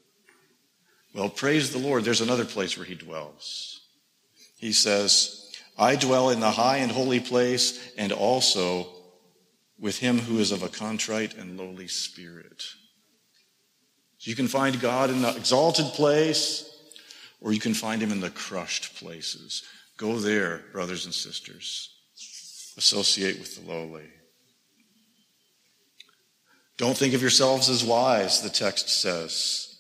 Well, 1.15 1.29
praise 1.29 1.71
the 1.71 1.79
Lord. 1.79 2.05
There's 2.05 2.23
another 2.23 2.47
place 2.47 2.79
where 2.79 2.87
he 2.87 2.95
dwells. 2.95 3.83
He 4.57 4.73
says, 4.73 5.53
I 5.77 5.95
dwell 5.97 6.31
in 6.31 6.41
the 6.41 6.53
high 6.53 6.79
and 6.79 6.91
holy 6.91 7.21
place 7.21 7.93
and 7.99 8.13
also 8.13 8.89
with 9.79 9.99
him 9.99 10.21
who 10.21 10.39
is 10.39 10.51
of 10.51 10.63
a 10.63 10.69
contrite 10.69 11.37
and 11.37 11.59
lowly 11.59 11.89
spirit. 11.89 12.65
So 14.17 14.31
you 14.31 14.37
can 14.37 14.49
find 14.49 14.81
God 14.81 15.11
in 15.11 15.21
the 15.21 15.37
exalted 15.37 15.87
place 15.93 16.75
or 17.43 17.53
you 17.53 17.61
can 17.61 17.75
find 17.75 18.01
him 18.01 18.11
in 18.11 18.21
the 18.21 18.31
crushed 18.31 18.97
places. 18.97 19.65
Go 19.99 20.19
there, 20.19 20.63
brothers 20.73 21.05
and 21.05 21.13
sisters 21.13 21.94
associate 22.77 23.39
with 23.39 23.57
the 23.57 23.71
lowly. 23.71 24.05
Don't 26.77 26.97
think 26.97 27.15
of 27.15 27.21
yourselves 27.23 27.69
as 27.69 27.85
wise, 27.85 28.43
the 28.43 28.51
text 28.51 28.89
says. 28.89 29.77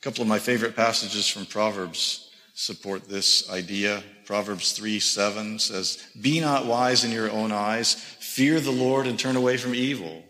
A 0.00 0.02
couple 0.02 0.22
of 0.22 0.28
my 0.28 0.38
favorite 0.38 0.76
passages 0.76 1.28
from 1.28 1.46
Proverbs 1.46 2.30
support 2.54 3.08
this 3.08 3.50
idea. 3.50 4.02
Proverbs 4.24 4.72
3 4.72 5.00
7 5.00 5.58
says, 5.58 6.04
Be 6.20 6.40
not 6.40 6.66
wise 6.66 7.04
in 7.04 7.10
your 7.10 7.30
own 7.30 7.50
eyes, 7.50 7.94
fear 7.94 8.60
the 8.60 8.70
Lord 8.70 9.06
and 9.06 9.18
turn 9.18 9.36
away 9.36 9.56
from 9.56 9.74
evil. 9.74 10.22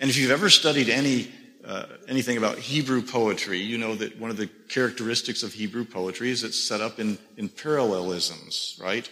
And 0.00 0.10
if 0.10 0.16
you've 0.16 0.30
ever 0.30 0.48
studied 0.48 0.88
any 0.88 1.30
uh, 1.64 1.86
anything 2.08 2.36
about 2.36 2.58
Hebrew 2.58 3.00
poetry, 3.00 3.58
you 3.58 3.78
know 3.78 3.94
that 3.94 4.18
one 4.20 4.30
of 4.30 4.36
the 4.36 4.48
characteristics 4.68 5.42
of 5.42 5.54
Hebrew 5.54 5.84
poetry 5.84 6.30
is 6.30 6.44
it's 6.44 6.62
set 6.62 6.82
up 6.82 6.98
in, 6.98 7.16
in 7.38 7.48
parallelisms, 7.48 8.78
right? 8.82 9.08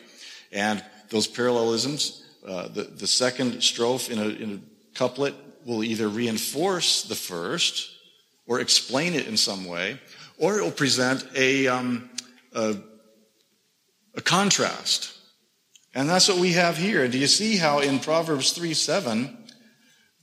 And 0.53 0.85
those 1.13 1.29
parallelisms, 1.29 2.25
uh, 2.47 2.67
the, 2.69 2.83
the 2.83 3.07
second 3.07 3.53
strophe 3.63 4.11
in 4.11 4.19
a, 4.19 4.29
in 4.29 4.55
a 4.55 4.99
couplet 4.99 5.35
will 5.65 5.85
either 5.85 6.09
reinforce 6.09 7.05
the 7.05 7.15
first 7.15 7.91
or 8.47 8.61
explain 8.61 9.15
it 9.15 9.29
in 9.29 9.37
some 9.37 9.65
way, 9.65 10.01
or 10.39 10.59
it 10.59 10.63
will 10.63 10.73
present 10.73 11.25
a, 11.37 11.69
um, 11.69 12.11
a, 12.55 12.77
a 14.17 14.21
contrast. 14.21 15.17
And 15.95 16.09
that's 16.09 16.29
what 16.29 16.39
we 16.39 16.53
have 16.53 16.77
here. 16.77 17.07
Do 17.07 17.19
you 17.19 17.27
see 17.27 17.57
how 17.57 17.81
in 17.81 18.01
Proverbs 18.01 18.53
3 18.53 18.75
7, 18.75 19.37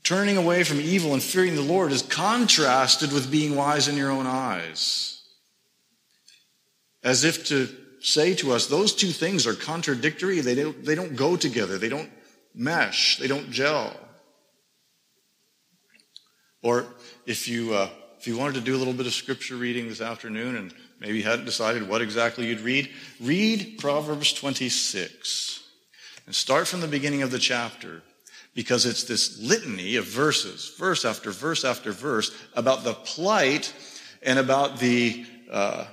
turning 0.03 0.37
away 0.37 0.63
from 0.63 0.81
evil 0.81 1.13
and 1.13 1.21
fearing 1.21 1.55
the 1.55 1.61
Lord 1.61 1.91
is 1.91 2.01
contrasted 2.01 3.13
with 3.13 3.31
being 3.31 3.55
wise 3.55 3.87
in 3.87 3.95
your 3.95 4.11
own 4.11 4.25
eyes? 4.25 5.21
As 7.03 7.23
if 7.23 7.45
to 7.47 7.69
say 8.01 8.33
to 8.35 8.51
us 8.51 8.67
those 8.67 8.93
two 8.93 9.07
things 9.07 9.45
are 9.47 9.53
contradictory. 9.53 10.39
They 10.41 10.55
don't, 10.55 10.83
they 10.83 10.95
don't 10.95 11.15
go 11.15 11.35
together. 11.35 11.77
They 11.77 11.89
don't 11.89 12.09
mesh. 12.53 13.17
They 13.17 13.27
don't 13.27 13.51
gel. 13.51 13.95
Or 16.61 16.85
if 17.25 17.47
you, 17.47 17.73
uh, 17.73 17.89
if 18.19 18.27
you 18.27 18.37
wanted 18.37 18.55
to 18.55 18.61
do 18.61 18.75
a 18.75 18.79
little 18.79 18.93
bit 18.93 19.05
of 19.05 19.13
scripture 19.13 19.55
reading 19.55 19.87
this 19.87 20.01
afternoon 20.01 20.57
and 20.57 20.73
maybe 20.99 21.21
hadn't 21.21 21.45
decided 21.45 21.87
what 21.87 22.01
exactly 22.01 22.47
you'd 22.47 22.59
read, 22.61 22.89
read 23.21 23.77
Proverbs 23.79 24.33
26 24.33 25.63
and 26.25 26.35
start 26.35 26.67
from 26.67 26.81
the 26.81 26.87
beginning 26.87 27.21
of 27.21 27.31
the 27.31 27.39
chapter 27.39 28.03
because 28.53 28.85
it's 28.85 29.05
this 29.05 29.39
litany 29.39 29.95
of 29.95 30.05
verses, 30.05 30.73
verse 30.77 31.05
after 31.05 31.31
verse 31.31 31.63
after 31.63 31.93
verse, 31.93 32.35
about 32.55 32.83
the 32.83 32.93
plight 32.93 33.73
and 34.21 34.37
about 34.37 34.79
the, 34.79 35.25
uh, 35.49 35.85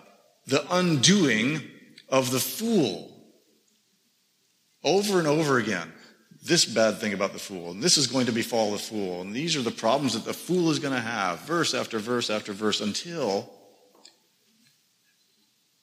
the 0.47 0.67
undoing 0.75 1.63
of 2.09 2.31
the 2.31 2.41
fool. 2.41 3.13
Over 4.85 5.19
and 5.19 5.27
over 5.27 5.59
again 5.59 5.93
this 6.47 6.65
bad 6.65 6.99
thing 6.99 7.13
about 7.13 7.33
the 7.33 7.39
fool, 7.39 7.73
and 7.73 7.83
this 7.83 7.99
is 7.99 8.07
going 8.07 8.27
to 8.27 8.33
befall 8.33 8.71
the 8.71 8.79
fool, 8.79 9.21
and 9.21 9.35
these 9.35 9.57
are 9.57 9.63
the 9.63 9.71
problems 9.71 10.15
that 10.15 10.25
the 10.25 10.33
fool 10.33 10.71
is 10.71 10.79
going 10.79 10.95
to 10.95 11.01
have, 11.01 11.41
verse 11.41 11.75
after 11.75 11.99
verse 11.99 12.31
after 12.31 12.53
verse, 12.53 12.81
until 12.81 13.53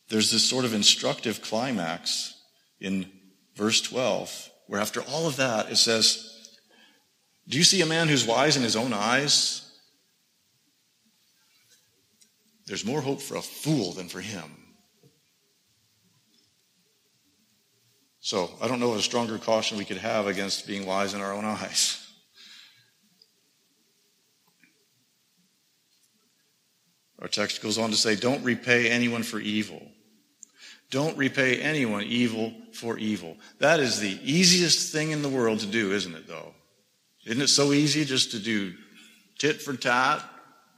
there's 0.10 0.32
this 0.32 0.48
sort 0.48 0.64
of 0.64 0.74
instructive 0.74 1.42
climax 1.42 2.34
in 2.80 3.12
verse 3.56 3.82
12, 3.82 4.50
where 4.68 4.80
after 4.80 5.02
all 5.02 5.28
of 5.28 5.36
that, 5.38 5.70
it 5.70 5.78
says, 5.78 6.58
Do 7.48 7.58
you 7.58 7.64
see 7.64 7.82
a 7.82 7.86
man 7.86 8.08
who's 8.08 8.26
wise 8.26 8.56
in 8.56 8.64
his 8.64 8.76
own 8.76 8.94
eyes? 8.94 9.70
There's 12.68 12.86
more 12.86 13.02
hope 13.02 13.22
for 13.22 13.36
a 13.36 13.42
fool 13.42 13.92
than 13.92 14.08
for 14.08 14.22
him. 14.22 14.63
So 18.24 18.50
I 18.62 18.70
don't 18.70 18.80
know 18.80 18.88
what 18.88 19.00
a 19.00 19.04
stronger 19.04 19.38
caution 19.38 19.78
we 19.78 19.84
could 19.84 19.98
have 19.98 20.28
against 20.28 20.66
being 20.66 20.86
wise 20.86 21.14
in 21.14 21.20
our 21.20 21.34
own 21.34 21.44
eyes. 21.44 22.00
Our 27.20 27.28
text 27.28 27.62
goes 27.62 27.78
on 27.78 27.90
to 27.90 27.98
say, 27.98 28.16
Don't 28.16 28.42
repay 28.42 28.90
anyone 28.90 29.24
for 29.24 29.42
evil. 29.42 29.82
Don't 30.90 31.18
repay 31.18 31.60
anyone 31.60 32.04
evil 32.04 32.54
for 32.72 32.98
evil. 32.98 33.36
That 33.60 33.82
is 33.82 34.00
the 34.00 34.18
easiest 34.24 34.94
thing 34.94 35.12
in 35.12 35.22
the 35.22 35.28
world 35.28 35.60
to 35.60 35.66
do, 35.66 35.92
isn't 35.92 36.16
it, 36.16 36.26
though? 36.26 36.54
Isn't 37.26 37.42
it 37.42 37.50
so 37.50 37.74
easy 37.74 38.06
just 38.06 38.32
to 38.32 38.40
do 38.40 38.74
tit 39.38 39.62
for 39.62 39.76
tat? 39.76 40.24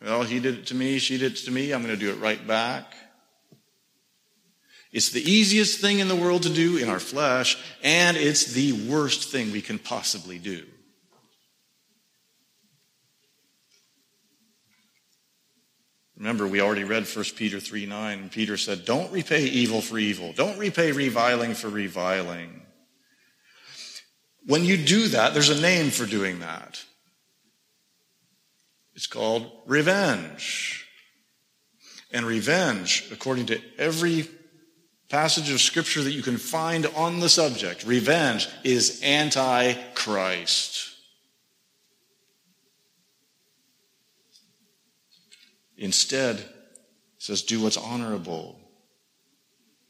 Well, 0.02 0.24
he 0.24 0.40
did 0.40 0.60
it 0.60 0.66
to 0.68 0.76
me, 0.76 0.98
she 0.98 1.20
did 1.20 1.34
it 1.34 1.46
to 1.46 1.52
me, 1.52 1.72
I'm 1.74 1.84
going 1.84 1.94
to 1.94 2.00
do 2.00 2.12
it 2.12 2.20
right 2.20 2.46
back. 2.48 2.96
It's 4.96 5.10
the 5.10 5.30
easiest 5.30 5.82
thing 5.82 6.00
in 6.00 6.08
the 6.08 6.16
world 6.16 6.44
to 6.44 6.50
do 6.50 6.78
in 6.78 6.88
our 6.88 7.02
flesh, 7.02 7.58
and 7.84 8.16
it's 8.16 8.54
the 8.54 8.72
worst 8.90 9.30
thing 9.30 9.52
we 9.52 9.62
can 9.62 9.78
possibly 9.78 10.40
do. 10.40 10.66
Remember, 16.16 16.48
we 16.48 16.62
already 16.62 16.86
read 16.86 17.04
1 17.06 17.26
Peter 17.36 17.60
3 17.60 17.86
9, 17.86 18.20
and 18.20 18.32
Peter 18.32 18.56
said, 18.56 18.86
Don't 18.86 19.12
repay 19.12 19.44
evil 19.44 19.82
for 19.82 19.98
evil. 19.98 20.32
Don't 20.32 20.58
repay 20.58 20.94
reviling 20.94 21.56
for 21.56 21.68
reviling. 21.68 22.62
When 24.46 24.64
you 24.64 24.78
do 24.78 25.10
that, 25.10 25.34
there's 25.34 25.50
a 25.50 25.62
name 25.62 25.90
for 25.90 26.06
doing 26.06 26.40
that. 26.40 26.82
It's 28.94 29.08
called 29.08 29.52
revenge. 29.66 30.88
And 32.12 32.26
revenge, 32.26 33.10
according 33.12 33.48
to 33.48 33.60
every 33.78 34.30
passage 35.10 35.52
of 35.52 35.62
scripture 35.62 36.04
that 36.04 36.12
you 36.12 36.22
can 36.22 36.38
find 36.38 36.86
on 36.96 37.20
the 37.20 37.30
subject, 37.30 37.86
revenge, 37.86 38.48
is 38.64 39.02
anti 39.04 39.74
Christ. 39.94 40.92
Instead, 45.78 46.38
it 46.38 46.48
says, 47.18 47.42
do 47.42 47.62
what's 47.62 47.78
honorable. 47.78 48.58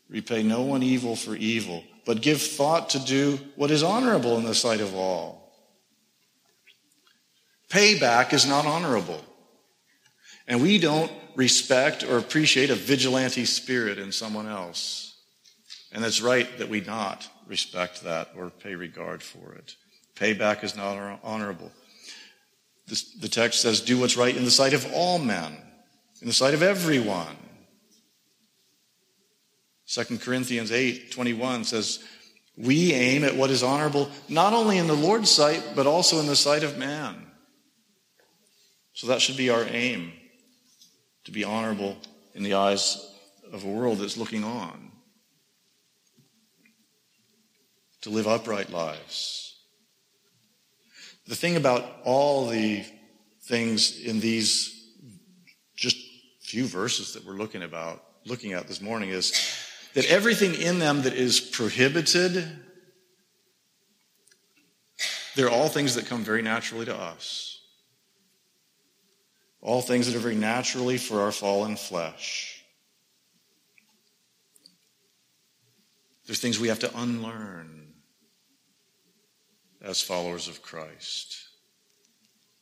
Repay 0.10 0.43
no 0.43 0.62
one 0.62 0.84
evil 0.84 1.15
for 1.15 1.36
evil, 1.36 1.84
but 2.06 2.21
give 2.21 2.41
thought 2.41 2.89
to 2.91 2.99
do 2.99 3.39
what 3.56 3.71
is 3.71 3.84
honorable 3.84 4.38
in 4.38 4.43
the 4.43 4.56
sight 4.56 4.82
of 4.82 4.95
all. 4.95 5.54
Payback 7.69 8.34
is 8.34 8.47
not 8.47 8.65
honorable. 8.65 9.23
And 10.47 10.62
we 10.62 10.78
don't 10.78 11.12
respect 11.36 12.04
or 12.04 12.17
appreciate 12.17 12.69
a 12.69 12.76
vigilante 12.76 13.45
spirit 13.45 14.00
in 14.00 14.12
someone 14.12 14.48
else. 14.48 15.17
And 15.91 16.04
it's 16.04 16.21
right 16.21 16.58
that 16.58 16.69
we 16.69 16.82
not 16.82 17.28
respect 17.48 18.04
that 18.04 18.32
or 18.36 18.50
pay 18.50 18.76
regard 18.76 19.21
for 19.21 19.54
it. 19.54 19.76
Payback 20.15 20.63
is 20.63 20.76
not 20.76 21.19
honorable. 21.24 21.71
the 22.88 23.30
text 23.30 23.62
says, 23.62 23.82
do 23.82 24.00
what's 24.00 24.17
right 24.17 24.36
in 24.36 24.45
the 24.45 24.52
sight 24.52 24.74
of 24.74 24.86
all 24.93 25.19
men, 25.19 25.58
in 26.21 26.28
the 26.28 26.34
sight 26.34 26.54
of 26.54 26.63
everyone. 26.63 27.38
2 29.88 30.17
Corinthians 30.17 30.71
8 30.71 31.12
21 31.12 31.63
says, 31.65 32.04
We 32.58 32.93
aim 32.93 33.24
at 33.24 33.36
what 33.36 33.52
is 33.52 33.62
honorable 33.62 34.10
not 34.28 34.54
only 34.54 34.78
in 34.78 34.88
the 34.88 34.95
Lord's 34.95 35.30
sight, 35.30 35.63
but 35.76 35.86
also 35.86 36.19
in 36.19 36.26
the 36.26 36.36
sight 36.36 36.63
of 36.63 36.78
man. 36.78 37.15
So 38.93 39.08
that 39.08 39.21
should 39.21 39.38
be 39.38 39.50
our 39.50 39.63
aim 39.63 40.13
to 41.25 41.31
be 41.31 41.43
honorable 41.43 41.97
in 42.33 42.43
the 42.43 42.53
eyes 42.53 43.11
of 43.51 43.63
a 43.63 43.67
world 43.67 43.99
that's 43.99 44.17
looking 44.17 44.43
on, 44.43 44.91
to 48.01 48.09
live 48.09 48.27
upright 48.27 48.69
lives. 48.69 49.57
The 51.27 51.35
thing 51.35 51.55
about 51.55 51.83
all 52.03 52.47
the 52.47 52.85
things 53.41 53.99
in 54.03 54.19
these 54.19 54.71
just 55.75 55.97
few 56.41 56.65
verses 56.65 57.13
that 57.13 57.25
we're 57.25 57.33
looking 57.33 57.63
about 57.63 58.03
looking 58.25 58.53
at 58.53 58.67
this 58.67 58.81
morning 58.81 59.09
is 59.09 59.33
that 59.93 60.05
everything 60.05 60.53
in 60.55 60.79
them 60.79 61.03
that 61.03 61.13
is 61.13 61.39
prohibited 61.39 62.47
they're 65.35 65.49
all 65.49 65.67
things 65.67 65.95
that 65.95 66.05
come 66.05 66.23
very 66.23 66.41
naturally 66.41 66.85
to 66.85 66.95
us 66.95 67.55
all 69.65 69.82
things 69.82 70.06
that 70.06 70.15
are 70.15 70.19
very 70.19 70.36
naturally 70.36 70.97
for 70.99 71.21
our 71.21 71.32
fallen 71.32 71.75
flesh. 71.75 72.63
There's 76.28 76.39
things 76.39 76.60
we 76.60 76.67
have 76.67 76.80
to 76.80 76.97
unlearn 76.99 77.93
as 79.82 80.01
followers 80.01 80.47
of 80.47 80.62
Christ. 80.62 81.38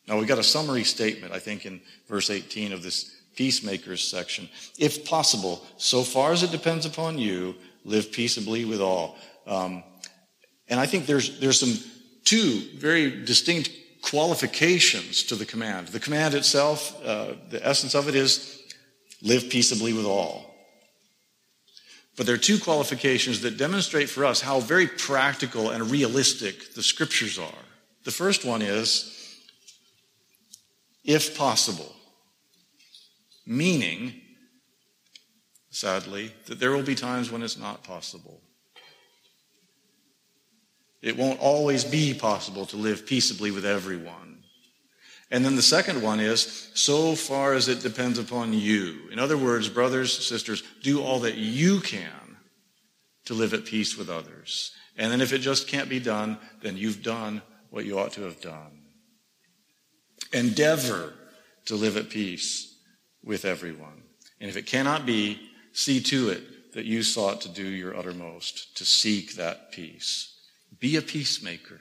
Now, 0.07 0.17
we've 0.17 0.29
got 0.29 0.39
a 0.39 0.43
summary 0.43 0.85
statement, 0.85 1.33
I 1.33 1.39
think, 1.39 1.65
in 1.65 1.81
verse 2.07 2.29
18 2.29 2.71
of 2.71 2.83
this 2.83 3.13
peacemakers 3.35 4.01
section. 4.01 4.47
If 4.79 5.05
possible, 5.05 5.65
so 5.77 6.03
far 6.03 6.31
as 6.31 6.41
it 6.43 6.51
depends 6.51 6.85
upon 6.85 7.19
you, 7.19 7.55
live 7.83 8.13
peaceably 8.13 8.63
with 8.63 8.79
all. 8.79 9.17
Um, 9.45 9.83
and 10.69 10.79
I 10.79 10.85
think 10.85 11.05
there's, 11.05 11.37
there's 11.41 11.59
some 11.59 11.91
two 12.23 12.61
very 12.77 13.25
distinct 13.25 13.71
qualifications 14.03 15.23
to 15.23 15.35
the 15.35 15.45
command. 15.45 15.87
The 15.87 15.99
command 15.99 16.35
itself, 16.35 17.01
uh, 17.03 17.33
the 17.49 17.65
essence 17.65 17.95
of 17.95 18.07
it 18.07 18.15
is 18.15 18.61
live 19.21 19.49
peaceably 19.49 19.93
with 19.93 20.05
all. 20.05 20.53
But 22.15 22.27
there 22.27 22.35
are 22.35 22.39
two 22.39 22.59
qualifications 22.59 23.41
that 23.41 23.57
demonstrate 23.57 24.09
for 24.09 24.25
us 24.25 24.41
how 24.41 24.59
very 24.59 24.85
practical 24.85 25.71
and 25.71 25.89
realistic 25.89 26.75
the 26.75 26.83
scriptures 26.83 27.39
are. 27.39 27.63
The 28.03 28.11
first 28.11 28.45
one 28.45 28.61
is, 28.61 29.39
if 31.03 31.35
possible, 31.35 31.95
meaning, 33.47 34.13
sadly, 35.71 36.33
that 36.45 36.59
there 36.59 36.71
will 36.71 36.83
be 36.83 36.95
times 36.95 37.31
when 37.31 37.41
it's 37.41 37.57
not 37.57 37.83
possible. 37.83 38.41
It 41.03 41.17
won't 41.17 41.41
always 41.41 41.83
be 41.83 42.13
possible 42.13 42.65
to 42.67 42.77
live 42.77 43.05
peaceably 43.05 43.51
with 43.51 43.65
everyone. 43.65 44.43
And 45.29 45.43
then 45.43 45.57
the 45.57 45.61
second 45.61 46.01
one 46.01 46.21
is, 46.21 46.71
so 46.75 47.15
far 47.15 47.53
as 47.53 47.67
it 47.67 47.81
depends 47.81 48.17
upon 48.17 48.53
you. 48.53 49.09
In 49.11 49.19
other 49.19 49.37
words, 49.37 49.67
brothers, 49.67 50.25
sisters, 50.25 50.63
do 50.81 51.03
all 51.03 51.19
that 51.19 51.35
you 51.35 51.81
can 51.81 52.37
to 53.25 53.33
live 53.33 53.53
at 53.53 53.65
peace 53.65 53.97
with 53.97 54.09
others. 54.09 54.71
And 54.95 55.11
then 55.11 55.19
if 55.19 55.33
it 55.33 55.39
just 55.39 55.67
can't 55.67 55.89
be 55.89 55.99
done, 55.99 56.37
then 56.61 56.77
you've 56.77 57.03
done 57.03 57.41
what 57.69 57.85
you 57.85 57.99
ought 57.99 58.13
to 58.13 58.21
have 58.21 58.39
done. 58.39 58.83
Endeavor 60.31 61.13
to 61.65 61.75
live 61.75 61.97
at 61.97 62.09
peace 62.09 62.77
with 63.23 63.43
everyone. 63.43 64.03
And 64.39 64.49
if 64.49 64.55
it 64.55 64.67
cannot 64.67 65.05
be, 65.05 65.49
see 65.73 65.99
to 66.01 66.29
it 66.29 66.73
that 66.73 66.85
you 66.85 67.03
sought 67.03 67.41
to 67.41 67.49
do 67.49 67.65
your 67.65 67.97
uttermost 67.97 68.77
to 68.77 68.85
seek 68.85 69.35
that 69.35 69.71
peace. 69.71 70.32
Be 70.79 70.97
a 70.97 71.01
peacemaker. 71.01 71.79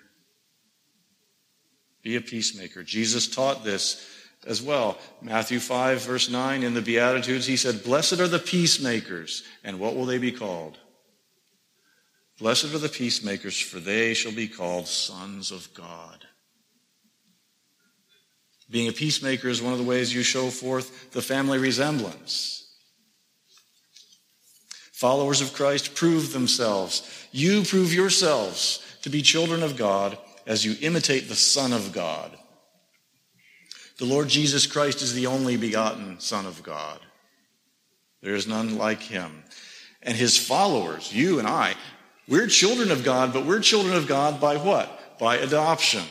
Be 2.03 2.17
a 2.17 2.21
peacemaker. 2.21 2.83
Jesus 2.83 3.29
taught 3.29 3.65
this 3.65 4.05
as 4.47 4.61
well. 4.61 4.99
Matthew 5.21 5.61
5, 5.61 6.03
verse 6.03 6.29
9, 6.29 6.63
in 6.63 6.75
the 6.75 6.83
Beatitudes, 6.83 7.47
he 7.47 7.57
said, 7.57 7.85
Blessed 7.85 8.21
are 8.21 8.29
the 8.29 8.39
peacemakers, 8.39 9.45
and 9.63 9.79
what 9.79 9.95
will 9.95 10.05
they 10.05 10.19
be 10.19 10.33
called? 10.33 10.79
Blessed 12.39 12.75
are 12.75 12.79
the 12.79 12.89
peacemakers, 12.89 13.61
for 13.61 13.79
they 13.79 14.15
shall 14.15 14.33
be 14.33 14.49
called 14.49 14.89
sons 14.89 15.53
of 15.53 15.73
God. 15.75 16.27
Being 18.69 18.89
a 18.89 18.93
peacemaker 18.93 19.49
is 19.49 19.63
one 19.63 19.73
of 19.73 19.79
the 19.79 19.85
ways 19.85 20.15
you 20.15 20.23
show 20.23 20.49
forth 20.49 21.13
the 21.13 21.23
family 21.23 21.59
resemblance. 21.59 22.62
Followers 25.03 25.41
of 25.41 25.53
Christ 25.53 25.97
prove 25.97 26.33
themselves. 26.33 27.27
You 27.33 27.65
prove 27.65 27.93
yourselves 27.93 28.87
to 29.03 29.11
be 29.11 29.21
children 29.21 29.65
of 29.65 29.77
God 29.77 30.17
as 30.47 30.65
you 30.65 30.77
imitate 30.81 31.29
the 31.29 31.35
Son 31.35 31.73
of 31.73 31.93
God. 31.93 32.31
The 33.99 34.05
Lord 34.05 34.29
Jesus 34.29 34.65
Christ 34.65 35.03
is 35.03 35.13
the 35.13 35.27
only 35.27 35.57
begotten 35.57 36.21
Son 36.21 36.47
of 36.47 36.63
God. 36.63 37.01
There 38.21 38.37
is 38.37 38.47
none 38.47 38.79
like 38.79 39.01
him. 39.01 39.43
And 40.05 40.17
his 40.17 40.39
followers, 40.39 41.13
you 41.13 41.41
and 41.41 41.49
I, 41.49 41.75
we're 42.29 42.47
children 42.47 42.93
of 42.93 43.03
God, 43.03 43.33
but 43.33 43.45
we're 43.45 43.59
children 43.59 43.97
of 43.97 44.07
God 44.07 44.41
by 44.41 44.57
what? 44.57 45.19
By 45.19 45.39
adoption. 45.39 46.05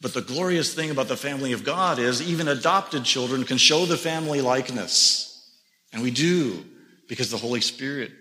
But 0.00 0.14
the 0.14 0.22
glorious 0.22 0.72
thing 0.72 0.92
about 0.92 1.08
the 1.08 1.16
family 1.16 1.52
of 1.52 1.64
God 1.64 1.98
is 1.98 2.22
even 2.22 2.46
adopted 2.46 3.02
children 3.02 3.42
can 3.42 3.58
show 3.58 3.86
the 3.86 3.96
family 3.96 4.40
likeness. 4.40 5.50
And 5.92 6.04
we 6.04 6.12
do 6.12 6.64
because 7.08 7.30
the 7.30 7.36
Holy 7.36 7.60
Spirit 7.60 8.12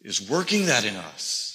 is 0.00 0.28
working 0.28 0.66
that 0.66 0.84
in 0.84 0.96
us. 0.96 1.48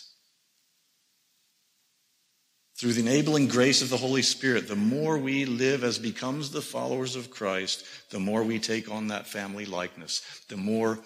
Through 2.80 2.94
the 2.94 3.02
enabling 3.02 3.48
grace 3.48 3.82
of 3.82 3.90
the 3.90 3.98
Holy 3.98 4.22
Spirit, 4.22 4.68
the 4.68 4.76
more 4.76 5.18
we 5.18 5.46
live 5.46 5.84
as 5.84 5.98
becomes 5.98 6.52
the 6.52 6.62
followers 6.62 7.16
of 7.16 7.32
Christ, 7.32 7.84
the 8.12 8.20
more 8.20 8.44
we 8.44 8.60
take 8.60 8.92
on 8.92 9.08
that 9.08 9.26
family 9.26 9.66
likeness, 9.66 10.22
the 10.48 10.58
more 10.58 11.00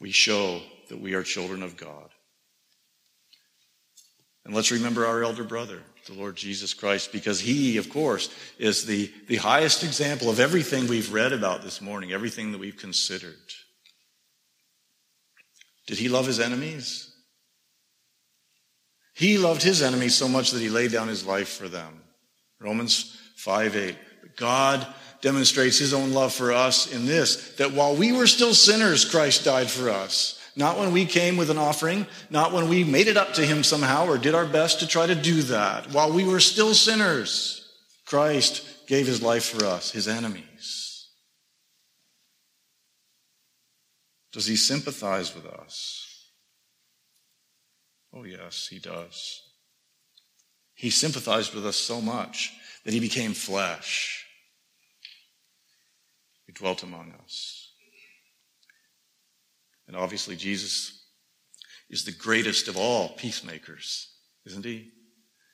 we 0.00 0.10
show 0.10 0.60
that 0.90 1.00
we 1.00 1.14
are 1.14 1.22
children 1.22 1.62
of 1.62 1.78
God. 1.78 2.10
And 4.44 4.54
let's 4.54 4.70
remember 4.70 5.06
our 5.06 5.22
elder 5.22 5.44
brother, 5.44 5.82
the 6.06 6.14
Lord 6.14 6.36
Jesus 6.36 6.72
Christ, 6.72 7.12
because 7.12 7.40
he, 7.40 7.76
of 7.76 7.88
course, 7.88 8.34
is 8.58 8.86
the, 8.86 9.10
the 9.26 9.36
highest 9.36 9.84
example 9.84 10.30
of 10.30 10.40
everything 10.40 10.86
we've 10.86 11.12
read 11.12 11.32
about 11.32 11.62
this 11.62 11.80
morning, 11.80 12.12
everything 12.12 12.52
that 12.52 12.58
we've 12.58 12.76
considered. 12.76 13.36
Did 15.88 15.98
he 15.98 16.10
love 16.10 16.26
his 16.26 16.38
enemies? 16.38 17.10
He 19.14 19.38
loved 19.38 19.62
his 19.62 19.82
enemies 19.82 20.14
so 20.14 20.28
much 20.28 20.52
that 20.52 20.60
he 20.60 20.68
laid 20.68 20.92
down 20.92 21.08
his 21.08 21.26
life 21.26 21.48
for 21.48 21.66
them. 21.66 22.02
Romans 22.60 23.18
5 23.36 23.74
8. 23.74 23.96
But 24.20 24.36
God 24.36 24.86
demonstrates 25.22 25.78
his 25.78 25.94
own 25.94 26.12
love 26.12 26.32
for 26.32 26.52
us 26.52 26.92
in 26.92 27.06
this 27.06 27.56
that 27.56 27.72
while 27.72 27.96
we 27.96 28.12
were 28.12 28.26
still 28.26 28.54
sinners, 28.54 29.06
Christ 29.06 29.44
died 29.44 29.70
for 29.70 29.90
us. 29.90 30.38
Not 30.54 30.78
when 30.78 30.92
we 30.92 31.06
came 31.06 31.36
with 31.36 31.50
an 31.50 31.58
offering, 31.58 32.06
not 32.30 32.52
when 32.52 32.68
we 32.68 32.84
made 32.84 33.08
it 33.08 33.16
up 33.16 33.32
to 33.34 33.46
him 33.46 33.64
somehow 33.64 34.06
or 34.06 34.18
did 34.18 34.34
our 34.34 34.46
best 34.46 34.80
to 34.80 34.86
try 34.86 35.06
to 35.06 35.14
do 35.14 35.42
that. 35.42 35.90
While 35.92 36.12
we 36.12 36.24
were 36.24 36.40
still 36.40 36.74
sinners, 36.74 37.66
Christ 38.04 38.86
gave 38.86 39.06
his 39.06 39.22
life 39.22 39.44
for 39.44 39.64
us, 39.64 39.90
his 39.90 40.06
enemies. 40.06 40.44
Does 44.32 44.46
he 44.46 44.56
sympathize 44.56 45.34
with 45.34 45.46
us? 45.46 46.30
Oh, 48.12 48.24
yes, 48.24 48.68
he 48.70 48.78
does. 48.78 49.42
He 50.74 50.90
sympathized 50.90 51.54
with 51.54 51.66
us 51.66 51.76
so 51.76 52.00
much 52.00 52.52
that 52.84 52.94
he 52.94 53.00
became 53.00 53.32
flesh. 53.32 54.24
He 56.46 56.52
dwelt 56.52 56.82
among 56.82 57.12
us. 57.22 57.72
And 59.86 59.96
obviously, 59.96 60.36
Jesus 60.36 61.04
is 61.90 62.04
the 62.04 62.12
greatest 62.12 62.68
of 62.68 62.76
all 62.76 63.10
peacemakers, 63.10 64.08
isn't 64.46 64.64
he? 64.64 64.90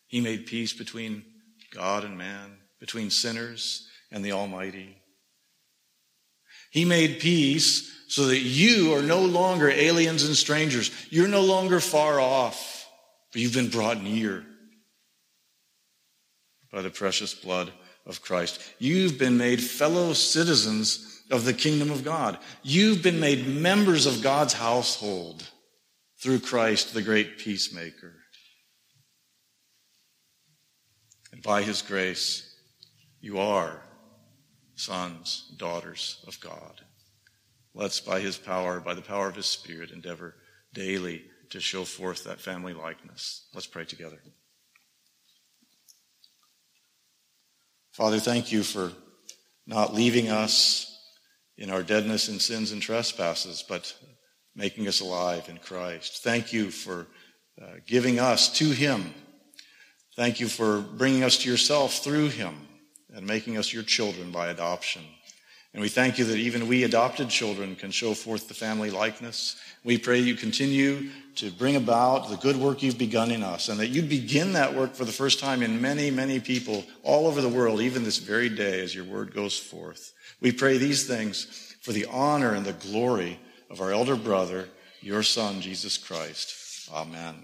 He 0.06 0.20
made 0.20 0.46
peace 0.46 0.72
between 0.72 1.24
God 1.72 2.04
and 2.04 2.18
man, 2.18 2.58
between 2.80 3.10
sinners 3.10 3.88
and 4.10 4.24
the 4.24 4.32
Almighty. 4.32 4.96
He 6.74 6.84
made 6.84 7.20
peace 7.20 7.88
so 8.08 8.26
that 8.26 8.40
you 8.40 8.94
are 8.94 9.02
no 9.02 9.20
longer 9.20 9.70
aliens 9.70 10.24
and 10.24 10.34
strangers. 10.34 10.90
You're 11.08 11.28
no 11.28 11.42
longer 11.42 11.78
far 11.78 12.18
off, 12.18 12.88
but 13.32 13.40
you've 13.40 13.54
been 13.54 13.70
brought 13.70 14.02
near 14.02 14.44
by 16.72 16.82
the 16.82 16.90
precious 16.90 17.32
blood 17.32 17.70
of 18.06 18.22
Christ. 18.22 18.60
You've 18.80 19.20
been 19.20 19.36
made 19.36 19.62
fellow 19.62 20.14
citizens 20.14 21.22
of 21.30 21.44
the 21.44 21.54
kingdom 21.54 21.92
of 21.92 22.04
God. 22.04 22.38
You've 22.64 23.04
been 23.04 23.20
made 23.20 23.46
members 23.46 24.06
of 24.06 24.20
God's 24.20 24.54
household 24.54 25.44
through 26.20 26.40
Christ, 26.40 26.92
the 26.92 27.02
great 27.02 27.38
peacemaker. 27.38 28.14
And 31.30 31.40
by 31.40 31.62
his 31.62 31.82
grace, 31.82 32.52
you 33.20 33.38
are 33.38 33.80
sons, 34.76 35.52
daughters 35.56 36.24
of 36.26 36.38
God. 36.40 36.80
Let's, 37.74 38.00
by 38.00 38.20
his 38.20 38.36
power, 38.36 38.80
by 38.80 38.94
the 38.94 39.02
power 39.02 39.28
of 39.28 39.36
his 39.36 39.46
Spirit, 39.46 39.90
endeavor 39.90 40.34
daily 40.72 41.24
to 41.50 41.60
show 41.60 41.84
forth 41.84 42.24
that 42.24 42.40
family 42.40 42.72
likeness. 42.72 43.48
Let's 43.54 43.66
pray 43.66 43.84
together. 43.84 44.18
Father, 47.92 48.18
thank 48.18 48.50
you 48.50 48.62
for 48.62 48.92
not 49.66 49.94
leaving 49.94 50.28
us 50.28 50.90
in 51.56 51.70
our 51.70 51.82
deadness 51.82 52.28
in 52.28 52.40
sins 52.40 52.72
and 52.72 52.82
trespasses, 52.82 53.64
but 53.68 53.94
making 54.56 54.88
us 54.88 55.00
alive 55.00 55.48
in 55.48 55.58
Christ. 55.58 56.22
Thank 56.22 56.52
you 56.52 56.70
for 56.70 57.06
uh, 57.60 57.76
giving 57.86 58.18
us 58.18 58.52
to 58.58 58.70
him. 58.70 59.14
Thank 60.16 60.40
you 60.40 60.48
for 60.48 60.80
bringing 60.80 61.22
us 61.22 61.38
to 61.38 61.50
yourself 61.50 61.98
through 61.98 62.28
him 62.28 62.68
and 63.14 63.26
making 63.26 63.56
us 63.56 63.72
your 63.72 63.82
children 63.82 64.30
by 64.30 64.48
adoption. 64.48 65.02
And 65.72 65.80
we 65.80 65.88
thank 65.88 66.18
you 66.18 66.24
that 66.26 66.36
even 66.36 66.68
we 66.68 66.84
adopted 66.84 67.28
children 67.28 67.74
can 67.74 67.90
show 67.90 68.14
forth 68.14 68.46
the 68.46 68.54
family 68.54 68.90
likeness. 68.90 69.56
We 69.82 69.98
pray 69.98 70.20
you 70.20 70.36
continue 70.36 71.10
to 71.36 71.50
bring 71.50 71.74
about 71.74 72.28
the 72.28 72.36
good 72.36 72.56
work 72.56 72.80
you've 72.80 72.96
begun 72.96 73.32
in 73.32 73.42
us 73.42 73.68
and 73.68 73.80
that 73.80 73.88
you 73.88 74.02
begin 74.02 74.52
that 74.52 74.74
work 74.74 74.94
for 74.94 75.04
the 75.04 75.10
first 75.10 75.40
time 75.40 75.62
in 75.62 75.80
many, 75.80 76.12
many 76.12 76.38
people 76.38 76.84
all 77.02 77.26
over 77.26 77.40
the 77.40 77.48
world, 77.48 77.80
even 77.80 78.04
this 78.04 78.18
very 78.18 78.48
day 78.48 78.82
as 78.82 78.94
your 78.94 79.04
word 79.04 79.34
goes 79.34 79.58
forth. 79.58 80.12
We 80.40 80.52
pray 80.52 80.78
these 80.78 81.08
things 81.08 81.74
for 81.80 81.92
the 81.92 82.06
honor 82.06 82.54
and 82.54 82.64
the 82.64 82.72
glory 82.72 83.40
of 83.68 83.80
our 83.80 83.90
elder 83.90 84.16
brother, 84.16 84.68
your 85.00 85.24
son, 85.24 85.60
Jesus 85.60 85.98
Christ. 85.98 86.88
Amen. 86.92 87.34